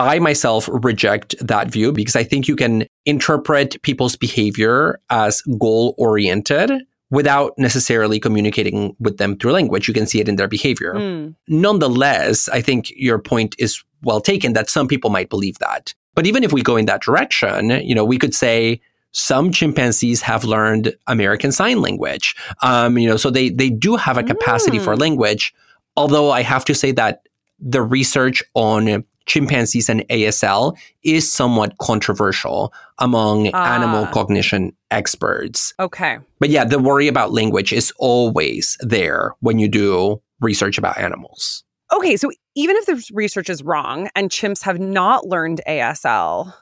[0.00, 5.94] I myself reject that view because I think you can interpret people's behavior as goal
[5.98, 6.70] oriented
[7.10, 9.88] without necessarily communicating with them through language.
[9.88, 10.94] You can see it in their behavior.
[10.94, 11.34] Mm.
[11.48, 15.94] Nonetheless, I think your point is well taken that some people might believe that.
[16.14, 18.80] But even if we go in that direction, you know, we could say
[19.12, 22.34] some chimpanzees have learned American Sign Language.
[22.62, 24.84] Um, you know, so they they do have a capacity mm.
[24.84, 25.54] for language.
[25.96, 27.22] Although I have to say that
[27.58, 34.12] the research on chimpanzees and ASL is somewhat controversial among animal ah.
[34.12, 35.72] cognition experts.
[35.78, 36.18] Okay.
[36.40, 41.62] But yeah, the worry about language is always there when you do research about animals.
[41.92, 46.52] Okay, so even if the research is wrong and chimps have not learned ASL,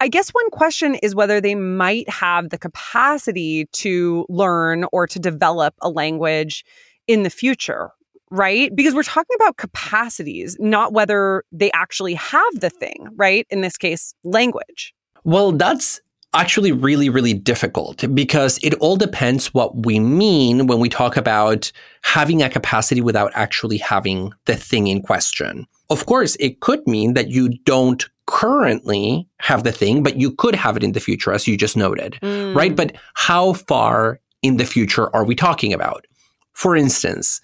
[0.00, 5.18] I guess one question is whether they might have the capacity to learn or to
[5.18, 6.64] develop a language
[7.06, 7.90] in the future,
[8.30, 8.74] right?
[8.74, 13.46] Because we're talking about capacities, not whether they actually have the thing, right?
[13.50, 14.94] In this case, language.
[15.24, 16.00] Well, that's
[16.34, 21.72] actually really, really difficult because it all depends what we mean when we talk about
[22.02, 25.66] having a capacity without actually having the thing in question.
[25.88, 30.54] Of course, it could mean that you don't currently have the thing, but you could
[30.54, 32.54] have it in the future, as you just noted, mm.
[32.54, 32.74] right?
[32.74, 36.06] But how far in the future are we talking about?
[36.52, 37.40] For instance,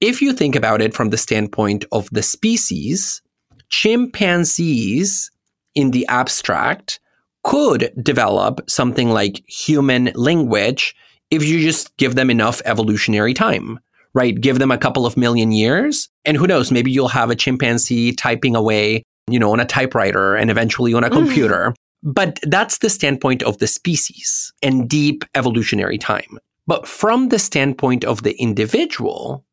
[0.00, 3.22] if you think about it from the standpoint of the species,
[3.70, 5.30] chimpanzees
[5.74, 7.00] in the abstract
[7.44, 10.94] could develop something like human language
[11.30, 13.78] if you just give them enough evolutionary time,
[14.14, 14.40] right?
[14.40, 16.08] Give them a couple of million years.
[16.24, 20.34] And who knows, maybe you'll have a chimpanzee typing away, you know, on a typewriter
[20.34, 21.18] and eventually on a mm-hmm.
[21.18, 21.74] computer.
[22.02, 26.38] But that's the standpoint of the species and deep evolutionary time.
[26.66, 29.44] But from the standpoint of the individual,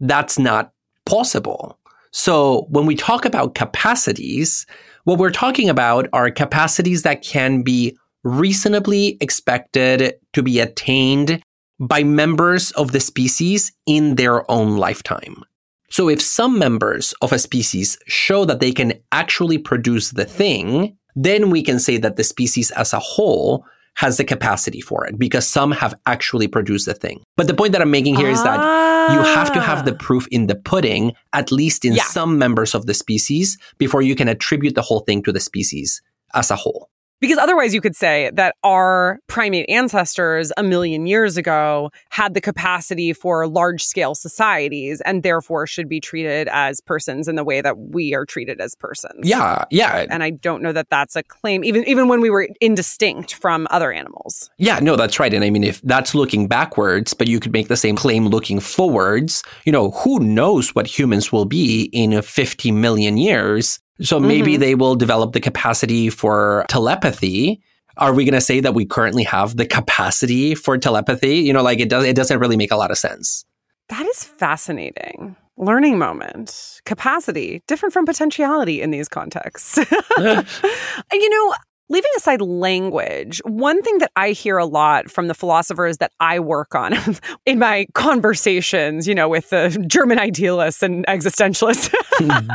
[0.00, 0.72] that's not
[1.04, 1.78] possible.
[2.12, 4.66] So when we talk about capacities,
[5.04, 11.42] what we're talking about are capacities that can be reasonably expected to be attained
[11.78, 15.44] by members of the species in their own lifetime.
[15.90, 20.96] So if some members of a species show that they can actually produce the thing,
[21.14, 25.18] then we can say that the species as a whole has the capacity for it
[25.18, 27.22] because some have actually produced the thing.
[27.36, 28.32] But the point that I'm making here ah.
[28.32, 29.98] is that you have to have the ah.
[29.98, 32.02] proof in the pudding, at least in yeah.
[32.04, 36.02] some members of the species, before you can attribute the whole thing to the species
[36.34, 36.90] as a whole.
[37.20, 42.40] Because otherwise, you could say that our primate ancestors a million years ago had the
[42.40, 47.60] capacity for large scale societies and therefore should be treated as persons in the way
[47.60, 49.26] that we are treated as persons.
[49.28, 50.06] Yeah, yeah.
[50.10, 53.66] And I don't know that that's a claim, even, even when we were indistinct from
[53.70, 54.50] other animals.
[54.58, 55.32] Yeah, no, that's right.
[55.32, 58.60] And I mean, if that's looking backwards, but you could make the same claim looking
[58.60, 63.80] forwards, you know, who knows what humans will be in 50 million years?
[64.00, 64.60] So maybe mm-hmm.
[64.60, 67.60] they will develop the capacity for telepathy.
[67.96, 71.36] Are we going to say that we currently have the capacity for telepathy?
[71.36, 73.44] You know, like it does, it doesn't really make a lot of sense.
[73.88, 75.36] That is fascinating.
[75.56, 79.78] Learning moment, capacity, different from potentiality in these contexts.
[80.18, 81.54] you know,
[81.88, 86.40] Leaving aside language, one thing that I hear a lot from the philosophers that I
[86.40, 86.94] work on
[87.46, 91.94] in my conversations, you know, with the German idealists and existentialists,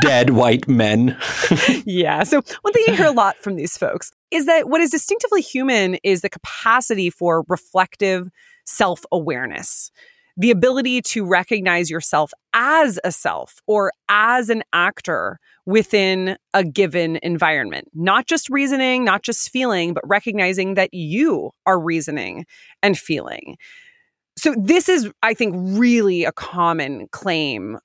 [0.02, 1.16] dead white men.
[1.86, 2.24] yeah.
[2.24, 5.40] So, one thing I hear a lot from these folks is that what is distinctively
[5.40, 8.28] human is the capacity for reflective
[8.66, 9.90] self awareness
[10.36, 17.18] the ability to recognize yourself as a self or as an actor within a given
[17.22, 17.88] environment.
[17.94, 22.46] Not just reasoning, not just feeling, but recognizing that you are reasoning
[22.82, 23.56] and feeling.
[24.36, 27.78] So, this is, I think, really a common claim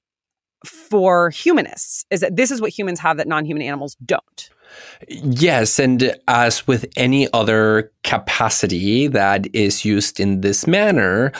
[0.65, 4.49] for humanists is that this is what humans have that non human animals don't.
[5.07, 11.32] Yes, and as with any other capacity that is used in this manner,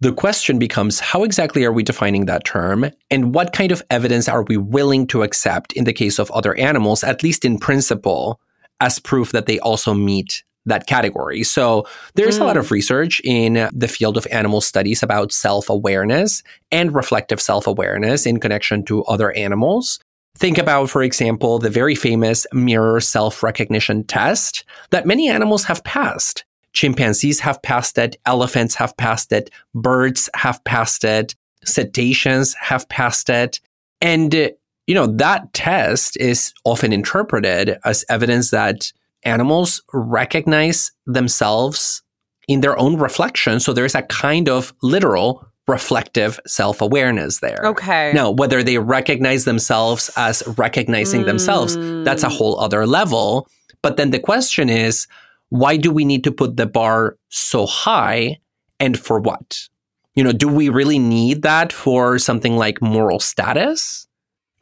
[0.00, 4.28] the question becomes how exactly are we defining that term and what kind of evidence
[4.28, 8.40] are we willing to accept in the case of other animals, at least in principle,
[8.80, 11.42] as proof that they also meet that category.
[11.42, 12.42] So there's mm.
[12.42, 18.26] a lot of research in the field of animal studies about self-awareness and reflective self-awareness
[18.26, 20.00] in connection to other animals.
[20.36, 26.44] Think about, for example, the very famous mirror self-recognition test that many animals have passed.
[26.72, 33.28] Chimpanzees have passed it, elephants have passed it, birds have passed it, cetaceans have passed
[33.28, 33.60] it.
[34.00, 38.92] And, you know, that test is often interpreted as evidence that
[39.24, 42.02] animals recognize themselves
[42.48, 43.60] in their own reflection.
[43.60, 47.60] So there's a kind of literal reflective self awareness there.
[47.64, 48.12] Okay.
[48.12, 51.26] Now, whether they recognize themselves as recognizing mm.
[51.26, 52.36] themselves, that's a mm.
[52.36, 53.48] whole other level.
[53.82, 55.06] But then the question is,
[55.50, 58.38] why do we need to put the bar so high
[58.78, 59.68] and for what?
[60.14, 64.08] You know, do we really need that for something like moral status?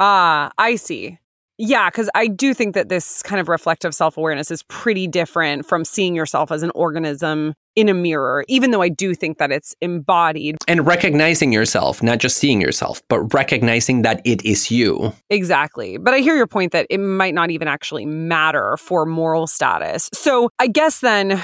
[0.01, 1.19] Ah, I see.
[1.61, 5.67] Yeah, because I do think that this kind of reflective self awareness is pretty different
[5.67, 9.51] from seeing yourself as an organism in a mirror, even though I do think that
[9.51, 10.57] it's embodied.
[10.69, 15.13] And recognizing yourself, not just seeing yourself, but recognizing that it is you.
[15.31, 15.97] Exactly.
[15.97, 20.09] But I hear your point that it might not even actually matter for moral status.
[20.15, 21.43] So I guess then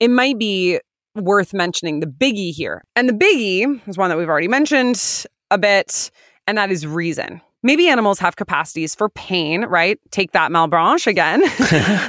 [0.00, 0.80] it might be
[1.14, 2.82] worth mentioning the biggie here.
[2.96, 6.10] And the biggie is one that we've already mentioned a bit,
[6.46, 7.42] and that is reason.
[7.62, 9.98] Maybe animals have capacities for pain, right?
[10.10, 11.42] Take that, Malebranche again.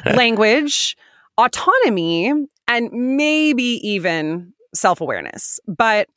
[0.16, 0.96] Language,
[1.38, 2.32] autonomy,
[2.68, 5.60] and maybe even self awareness.
[5.68, 6.08] But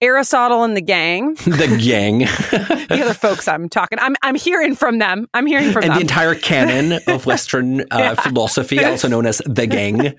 [0.00, 1.34] Aristotle and the gang.
[1.44, 2.18] the gang.
[2.88, 3.98] the other folks I'm talking.
[3.98, 5.26] I'm I'm hearing from them.
[5.34, 5.90] I'm hearing from them.
[5.92, 5.98] and them.
[5.98, 8.14] the entire canon of Western uh, yeah.
[8.14, 10.14] philosophy, also known as the gang.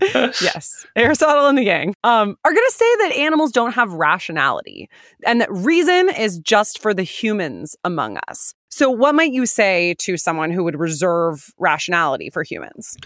[0.02, 4.88] yes, Aristotle and the gang um, are going to say that animals don't have rationality
[5.24, 8.54] and that reason is just for the humans among us.
[8.68, 12.96] So, what might you say to someone who would reserve rationality for humans?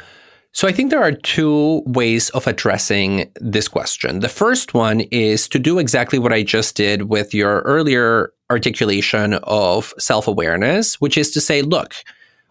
[0.52, 4.18] So, I think there are two ways of addressing this question.
[4.18, 9.34] The first one is to do exactly what I just did with your earlier articulation
[9.44, 11.94] of self awareness, which is to say, look,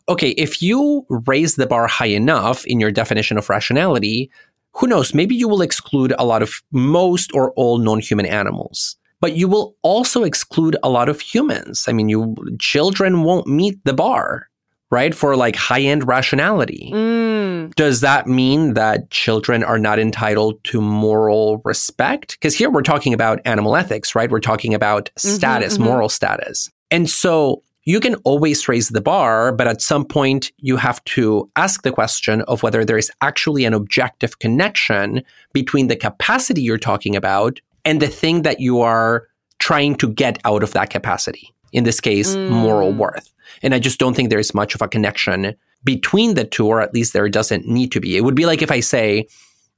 [0.09, 4.29] okay, if you raise the bar high enough in your definition of rationality,
[4.73, 8.97] who knows, maybe you will exclude a lot of most or all non-human animals.
[9.21, 11.85] But you will also exclude a lot of humans.
[11.87, 14.47] I mean, you children won't meet the bar,
[14.91, 15.13] right?
[15.13, 16.89] For like high-end rationality.
[16.93, 17.75] Mm.
[17.75, 22.37] Does that mean that children are not entitled to moral respect?
[22.39, 24.31] Because here we're talking about animal ethics, right?
[24.31, 25.83] We're talking about mm-hmm, status, mm-hmm.
[25.83, 26.71] moral status.
[26.89, 31.49] And so you can always raise the bar, but at some point you have to
[31.55, 35.23] ask the question of whether there is actually an objective connection
[35.53, 39.27] between the capacity you're talking about and the thing that you are
[39.57, 41.51] trying to get out of that capacity.
[41.71, 42.49] In this case, mm.
[42.49, 43.33] moral worth.
[43.63, 46.93] And I just don't think there's much of a connection between the two, or at
[46.93, 48.15] least there doesn't need to be.
[48.15, 49.27] It would be like if I say,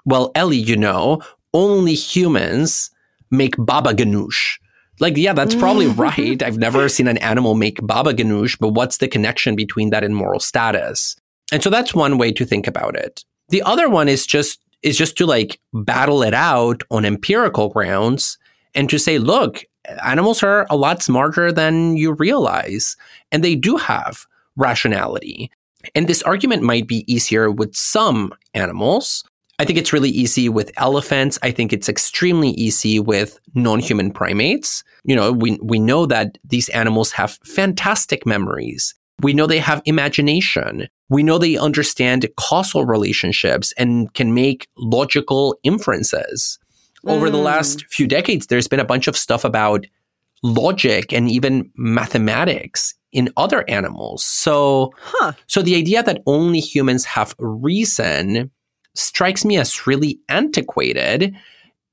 [0.03, 1.21] well, Ellie, you know,
[1.53, 2.91] only humans
[3.29, 4.57] make baba ganoush
[5.01, 6.41] like, yeah, that's probably right.
[6.41, 10.15] I've never seen an animal make baba ganoush, but what's the connection between that and
[10.15, 11.15] moral status?
[11.51, 13.25] And so that's one way to think about it.
[13.49, 18.37] The other one is just is just to like battle it out on empirical grounds
[18.73, 19.63] and to say, look,
[20.03, 22.95] animals are a lot smarter than you realize,
[23.31, 24.25] and they do have
[24.55, 25.51] rationality.
[25.95, 29.23] And this argument might be easier with some animals,
[29.61, 31.37] I think it's really easy with elephants.
[31.43, 34.83] I think it's extremely easy with non-human primates.
[35.03, 38.95] You know, we, we know that these animals have fantastic memories.
[39.21, 40.87] We know they have imagination.
[41.09, 46.57] We know they understand causal relationships and can make logical inferences.
[47.05, 47.11] Mm.
[47.11, 47.43] Over the mm.
[47.43, 49.85] last few decades, there's been a bunch of stuff about
[50.41, 54.23] logic and even mathematics in other animals.
[54.23, 55.33] So, huh.
[55.45, 58.49] so the idea that only humans have reason
[58.95, 61.35] strikes me as really antiquated.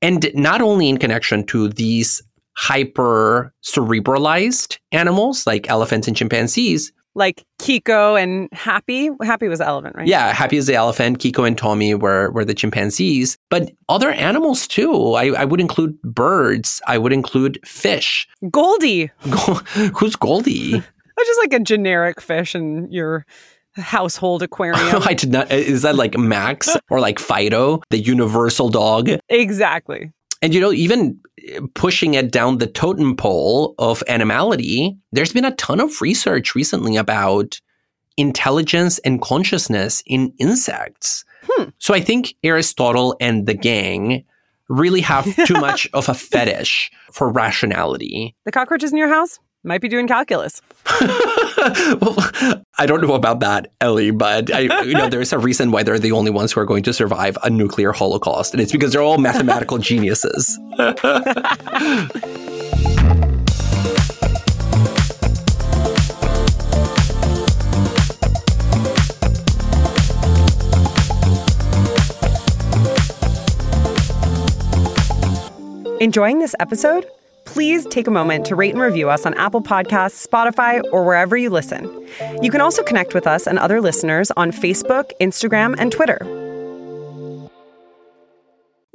[0.01, 2.21] And not only in connection to these
[2.59, 6.91] hyper cerebralized animals like elephants and chimpanzees.
[7.15, 9.09] Like Kiko and Happy.
[9.21, 10.07] Happy was the elephant, right?
[10.07, 11.19] Yeah, Happy is the elephant.
[11.19, 13.37] Kiko and Tommy were, were the chimpanzees.
[13.49, 15.13] But other animals too.
[15.13, 16.81] I, I would include birds.
[16.85, 18.27] I would include fish.
[18.51, 19.09] Goldie.
[19.95, 20.71] Who's Goldie?
[21.19, 23.25] That's just like a generic fish in your
[23.75, 25.01] household aquarium.
[25.05, 25.51] I did not.
[25.51, 29.09] Is that like Max or like Fido, the universal dog?
[29.29, 30.11] Exactly.
[30.41, 31.19] And you know, even
[31.73, 36.95] pushing it down the totem pole of animality, there's been a ton of research recently
[36.95, 37.59] about
[38.17, 41.23] intelligence and consciousness in insects.
[41.43, 41.69] Hmm.
[41.77, 44.25] So I think Aristotle and the gang
[44.67, 48.35] really have too much of a fetish for rationality.
[48.45, 49.39] The cockroaches in your house?
[49.63, 50.61] Might be doing calculus.
[51.01, 52.15] well,
[52.77, 55.99] I don't know about that, Ellie, but I, you know, there's a reason why they're
[55.99, 59.01] the only ones who are going to survive a nuclear holocaust, and it's because they're
[59.01, 60.57] all mathematical geniuses.
[75.99, 77.05] Enjoying this episode?
[77.49, 81.35] Please take a moment to rate and review us on Apple Podcasts, Spotify, or wherever
[81.35, 81.83] you listen.
[82.41, 86.19] You can also connect with us and other listeners on Facebook, Instagram, and Twitter.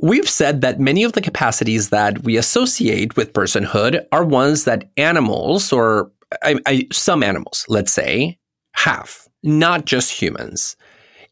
[0.01, 4.89] We've said that many of the capacities that we associate with personhood are ones that
[4.97, 8.39] animals, or I, I, some animals, let's say,
[8.73, 10.77] have, not just humans.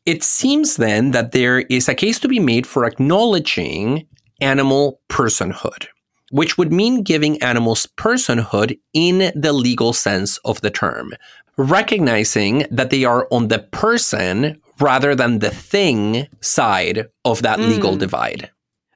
[0.06, 4.06] It seems then that there is a case to be made for acknowledging
[4.40, 5.86] animal personhood,
[6.32, 11.12] which would mean giving animals personhood in the legal sense of the term,
[11.58, 17.68] recognizing that they are on the person rather than the thing side of that mm.
[17.68, 18.50] legal divide.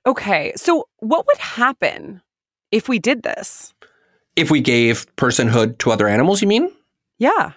[0.07, 2.23] Okay, so what would happen
[2.73, 3.75] if we did this?
[4.35, 6.73] If we gave personhood to other animals, you mean?
[7.19, 7.53] Yeah.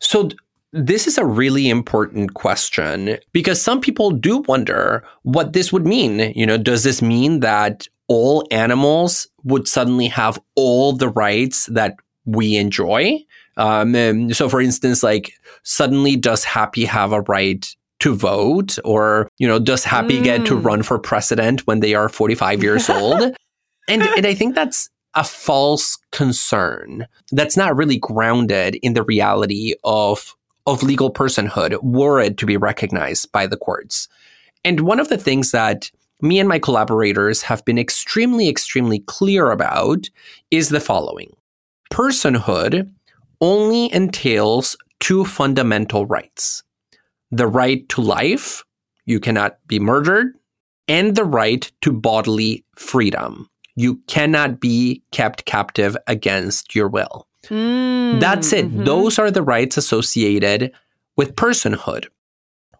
[0.00, 0.30] So
[0.72, 6.32] this is a really important question because some people do wonder what this would mean.
[6.34, 11.96] You know, does this mean that all animals would suddenly have all the rights that
[12.24, 13.18] we enjoy?
[13.56, 15.32] Um, so, for instance, like
[15.62, 17.66] suddenly does Happy have a right
[18.00, 20.24] to vote, or you know, does Happy mm.
[20.24, 20.64] get to mm.
[20.64, 23.22] run for president when they are forty-five years old?
[23.88, 29.74] And and I think that's a false concern that's not really grounded in the reality
[29.84, 30.34] of
[30.66, 34.08] of legal personhood were it to be recognized by the courts.
[34.64, 35.90] And one of the things that
[36.22, 40.08] me and my collaborators have been extremely, extremely clear about
[40.50, 41.34] is the following
[41.92, 42.90] personhood
[43.40, 46.62] only entails two fundamental rights
[47.32, 48.62] the right to life,
[49.06, 50.34] you cannot be murdered,
[50.86, 53.48] and the right to bodily freedom.
[53.74, 57.26] You cannot be kept captive against your will.
[57.46, 58.66] Mm, That's it.
[58.66, 58.84] Mm-hmm.
[58.84, 60.72] Those are the rights associated
[61.16, 62.06] with personhood.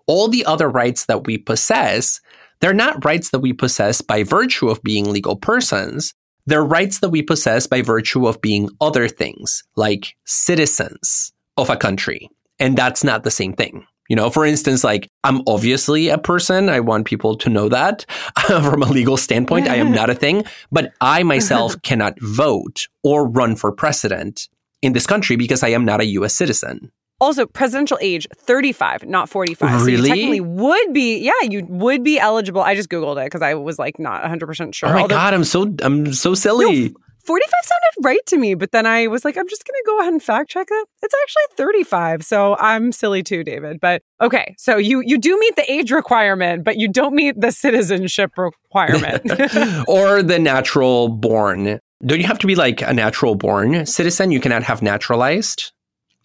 [0.06, 2.20] All the other rights that we possess,
[2.62, 6.14] they're not rights that we possess by virtue of being legal persons.
[6.46, 11.76] They're rights that we possess by virtue of being other things, like citizens of a
[11.76, 12.30] country.
[12.60, 13.84] And that's not the same thing.
[14.08, 16.68] You know, for instance, like I'm obviously a person.
[16.68, 18.06] I want people to know that
[18.46, 19.66] from a legal standpoint.
[19.66, 24.48] I am not a thing, but I myself cannot vote or run for president
[24.82, 26.92] in this country because I am not a US citizen.
[27.22, 29.86] Also, presidential age 35, not 45.
[29.86, 29.96] Really?
[29.96, 32.62] So you technically would be, yeah, you would be eligible.
[32.62, 34.88] I just Googled it because I was like not 100% sure.
[34.88, 36.88] Oh my Although, God, I'm so, I'm so silly.
[36.88, 36.94] No,
[37.24, 40.00] 45 sounded right to me, but then I was like, I'm just going to go
[40.00, 40.88] ahead and fact check it.
[41.00, 42.24] It's actually 35.
[42.24, 43.78] So I'm silly too, David.
[43.80, 47.52] But okay, so you you do meet the age requirement, but you don't meet the
[47.52, 49.22] citizenship requirement.
[49.88, 51.78] or the natural born.
[52.04, 54.32] Don't you have to be like a natural born citizen?
[54.32, 55.70] You cannot have naturalized?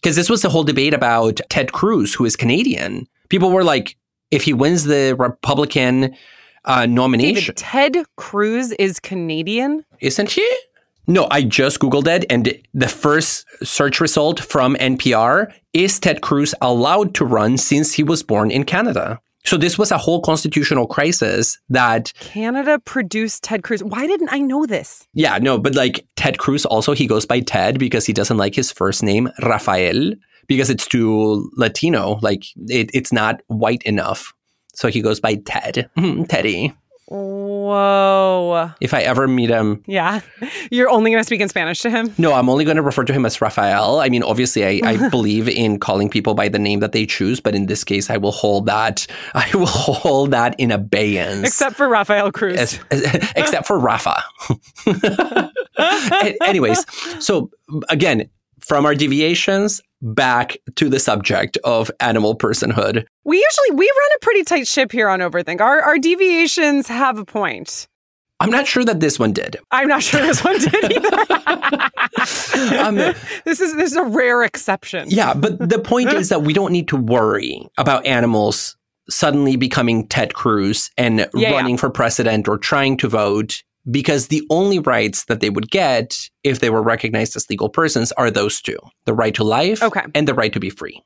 [0.00, 3.06] Because this was the whole debate about Ted Cruz, who is Canadian.
[3.28, 3.96] People were like,
[4.30, 6.14] if he wins the Republican
[6.64, 7.34] uh, nomination.
[7.34, 9.84] David, Ted Cruz is Canadian?
[10.00, 10.58] Isn't he?
[11.06, 16.54] No, I just Googled it, and the first search result from NPR is Ted Cruz
[16.60, 19.18] allowed to run since he was born in Canada?
[19.44, 23.82] So this was a whole constitutional crisis that Canada produced Ted Cruz.
[23.82, 25.06] Why didn't I know this?
[25.14, 28.54] Yeah, no, but like Ted Cruz also he goes by Ted because he doesn't like
[28.54, 30.12] his first name Rafael
[30.48, 34.34] because it's too Latino, like it, it's not white enough.
[34.74, 36.74] So he goes by Ted, hmm, Teddy.
[37.68, 38.70] Whoa.
[38.80, 39.82] If I ever meet him.
[39.86, 40.20] Yeah.
[40.70, 42.14] You're only going to speak in Spanish to him?
[42.16, 44.00] No, I'm only going to refer to him as Rafael.
[44.00, 47.40] I mean, obviously, I, I believe in calling people by the name that they choose,
[47.40, 49.06] but in this case, I will hold that.
[49.34, 51.46] I will hold that in abeyance.
[51.46, 52.56] Except for Rafael Cruz.
[52.56, 54.22] As, as, except for Rafa.
[56.42, 56.86] Anyways,
[57.22, 57.50] so
[57.90, 58.30] again,
[58.60, 63.04] from our deviations back to the subject of animal personhood.
[63.24, 65.60] We usually we run a pretty tight ship here on Overthink.
[65.60, 67.88] Our our deviations have a point.
[68.40, 69.56] I'm not sure that this one did.
[69.72, 71.16] I'm not sure this one did either.
[72.78, 72.94] um,
[73.44, 75.08] this is this is a rare exception.
[75.10, 78.76] Yeah, but the point is that we don't need to worry about animals
[79.10, 81.80] suddenly becoming Ted Cruz and yeah, running yeah.
[81.80, 86.60] for president or trying to vote because the only rights that they would get if
[86.60, 90.02] they were recognized as legal persons are those two the right to life okay.
[90.14, 91.02] and the right to be free.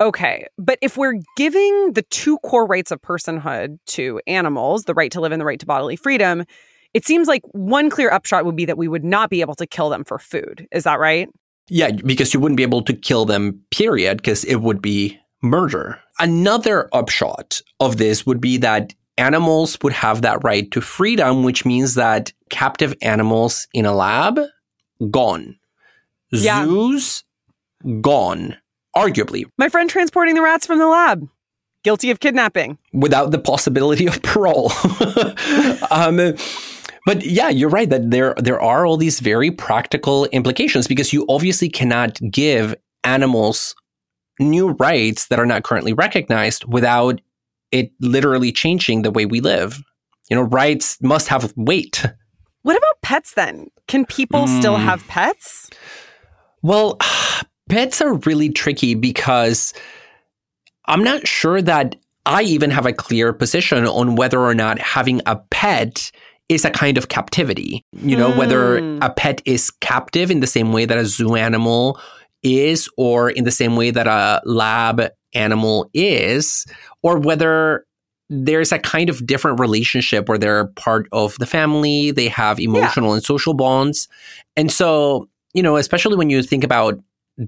[0.00, 0.46] Okay.
[0.56, 5.20] But if we're giving the two core rights of personhood to animals, the right to
[5.20, 6.44] live and the right to bodily freedom,
[6.94, 9.66] it seems like one clear upshot would be that we would not be able to
[9.66, 10.68] kill them for food.
[10.72, 11.28] Is that right?
[11.68, 16.00] Yeah, because you wouldn't be able to kill them, period, because it would be murder.
[16.18, 21.64] Another upshot of this would be that animals would have that right to freedom, which
[21.64, 24.40] means that captive animals in a lab,
[25.10, 25.56] gone.
[26.30, 26.64] Yeah.
[26.64, 27.24] Zoos,
[28.00, 28.56] gone,
[28.96, 29.44] arguably.
[29.58, 31.28] My friend transporting the rats from the lab,
[31.84, 32.78] guilty of kidnapping.
[32.92, 34.72] Without the possibility of parole.
[35.90, 36.34] um,
[37.06, 41.24] but yeah, you're right that there there are all these very practical implications because you
[41.28, 43.74] obviously cannot give animals
[44.38, 47.20] new rights that are not currently recognized without
[47.72, 49.82] it literally changing the way we live.
[50.30, 52.04] You know, rights must have weight.
[52.62, 53.68] What about pets then?
[53.86, 54.58] Can people mm.
[54.58, 55.70] still have pets?
[56.62, 56.98] Well,
[57.68, 59.72] pets are really tricky because
[60.86, 61.96] I'm not sure that
[62.26, 66.10] I even have a clear position on whether or not having a pet
[66.48, 67.84] is a kind of captivity.
[67.92, 68.36] You know, mm.
[68.36, 72.00] whether a pet is captive in the same way that a zoo animal
[72.42, 76.66] is, or in the same way that a lab animal is,
[77.02, 77.84] or whether
[78.30, 83.10] there's a kind of different relationship where they're part of the family, they have emotional
[83.10, 83.14] yeah.
[83.14, 84.08] and social bonds.
[84.56, 86.98] And so, you know, especially when you think about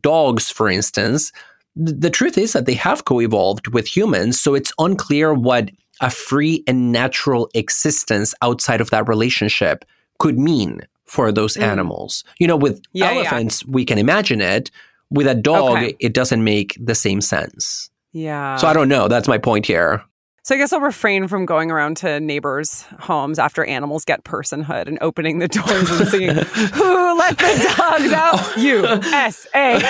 [0.01, 1.33] dogs, for instance,
[1.77, 4.41] th- the truth is that they have co evolved with humans.
[4.41, 5.71] So it's unclear what
[6.01, 9.85] a free and natural existence outside of that relationship
[10.19, 11.63] could mean for those mm.
[11.63, 12.25] animals.
[12.39, 13.73] You know, with yeah, elephants, yeah.
[13.73, 14.71] we can imagine it.
[15.11, 15.97] With a dog, okay.
[15.99, 17.91] it doesn't make the same sense.
[18.13, 18.57] Yeah.
[18.57, 19.09] So I don't know.
[19.09, 20.03] That's my point here.
[20.43, 24.89] So I guess I'll refrain from going around to neighbors' homes after animals get personhood
[24.89, 26.29] and opening the doors and singing,
[26.73, 29.81] "Who let the dogs out?" U S A.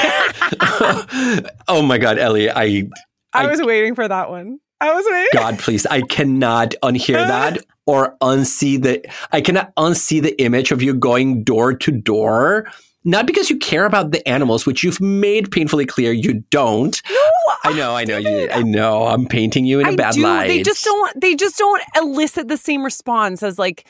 [1.68, 2.50] Oh my God, Ellie!
[2.50, 2.88] I,
[3.32, 4.58] I I was waiting for that one.
[4.80, 5.28] I was waiting.
[5.32, 5.86] God, please!
[5.86, 9.08] I cannot unhear that or unsee the.
[9.30, 12.66] I cannot unsee the image of you going door to door
[13.04, 17.00] not because you care about the animals, which you've made painfully clear you don't.
[17.10, 19.06] No, I know, I know, you, I know.
[19.06, 20.22] I'm painting you in a I bad do.
[20.22, 20.48] light.
[20.48, 21.20] They just don't.
[21.20, 23.86] They just don't elicit the same response as like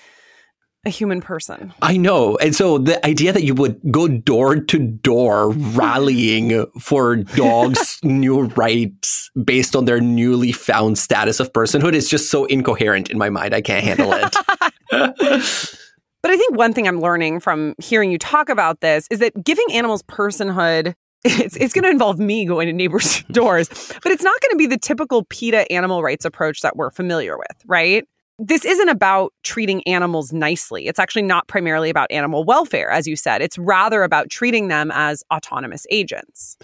[0.86, 1.74] a human person.
[1.82, 2.36] I know.
[2.36, 8.44] And so the idea that you would go door to door rallying for dogs' new
[8.44, 13.28] rights based on their newly found status of personhood is just so incoherent in my
[13.28, 13.54] mind.
[13.54, 15.76] I can't handle it.
[16.22, 19.44] But I think one thing I'm learning from hearing you talk about this is that
[19.44, 20.94] giving animals personhood
[21.24, 23.68] it's, it's going to involve me going to neighbors' doors,
[24.02, 27.36] but it's not going to be the typical PETA animal rights approach that we're familiar
[27.36, 28.06] with, right?
[28.38, 30.86] This isn't about treating animals nicely.
[30.86, 33.42] It's actually not primarily about animal welfare, as you said.
[33.42, 36.56] It's rather about treating them as autonomous agents.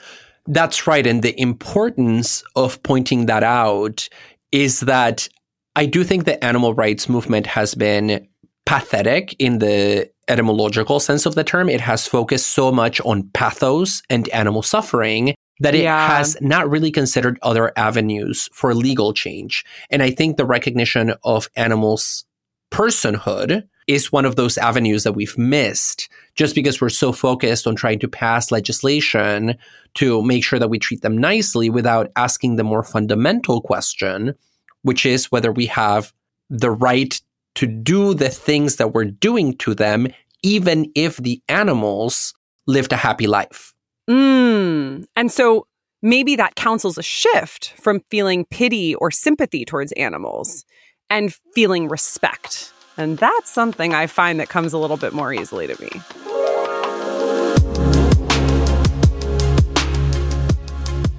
[0.46, 1.07] That's right.
[1.07, 4.09] And the importance of pointing that out
[4.52, 5.28] is that
[5.74, 8.26] I do think the animal rights movement has been
[8.67, 11.69] pathetic in the etymological sense of the term.
[11.69, 16.09] It has focused so much on pathos and animal suffering that it yeah.
[16.09, 19.64] has not really considered other avenues for legal change.
[19.89, 22.27] And I think the recognition of animals'
[22.71, 27.77] personhood is one of those avenues that we've missed just because we're so focused on
[27.77, 29.57] trying to pass legislation
[29.95, 34.35] to make sure that we treat them nicely without asking the more fundamental question,
[34.83, 36.12] which is whether we have
[36.51, 37.21] the right
[37.57, 40.09] to do the things that we're doing to them,
[40.42, 42.34] even if the animals
[42.66, 43.74] lived a happy life.
[44.09, 45.04] Mm.
[45.16, 45.66] And so
[46.02, 50.64] maybe that counsels a shift from feeling pity or sympathy towards animals
[51.11, 52.72] and feeling respect.
[52.96, 55.90] And that's something I find that comes a little bit more easily to me.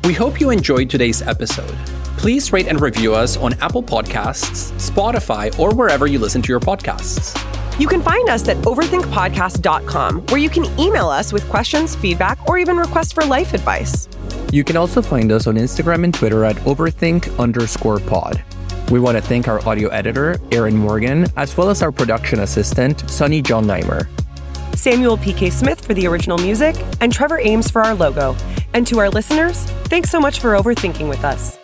[0.04, 1.78] We hope you enjoyed today's episode
[2.18, 6.60] please rate and review us on Apple Podcasts, Spotify, or wherever you listen to your
[6.60, 7.34] podcasts.
[7.80, 12.58] You can find us at overthinkpodcast.com, where you can email us with questions, feedback, or
[12.58, 14.10] even requests for life advice.
[14.52, 18.44] You can also find us on Instagram and Twitter at overthink underscore pod.
[18.90, 23.08] We want to thank our audio editor, Aaron Morgan, as well as our production assistant,
[23.10, 24.08] Sunny John Neimer.
[24.76, 25.50] Samuel P.K.
[25.50, 28.36] Smith for the original music, and Trevor Ames for our logo.
[28.74, 31.58] And to our listeners, thanks so much for overthinking with us.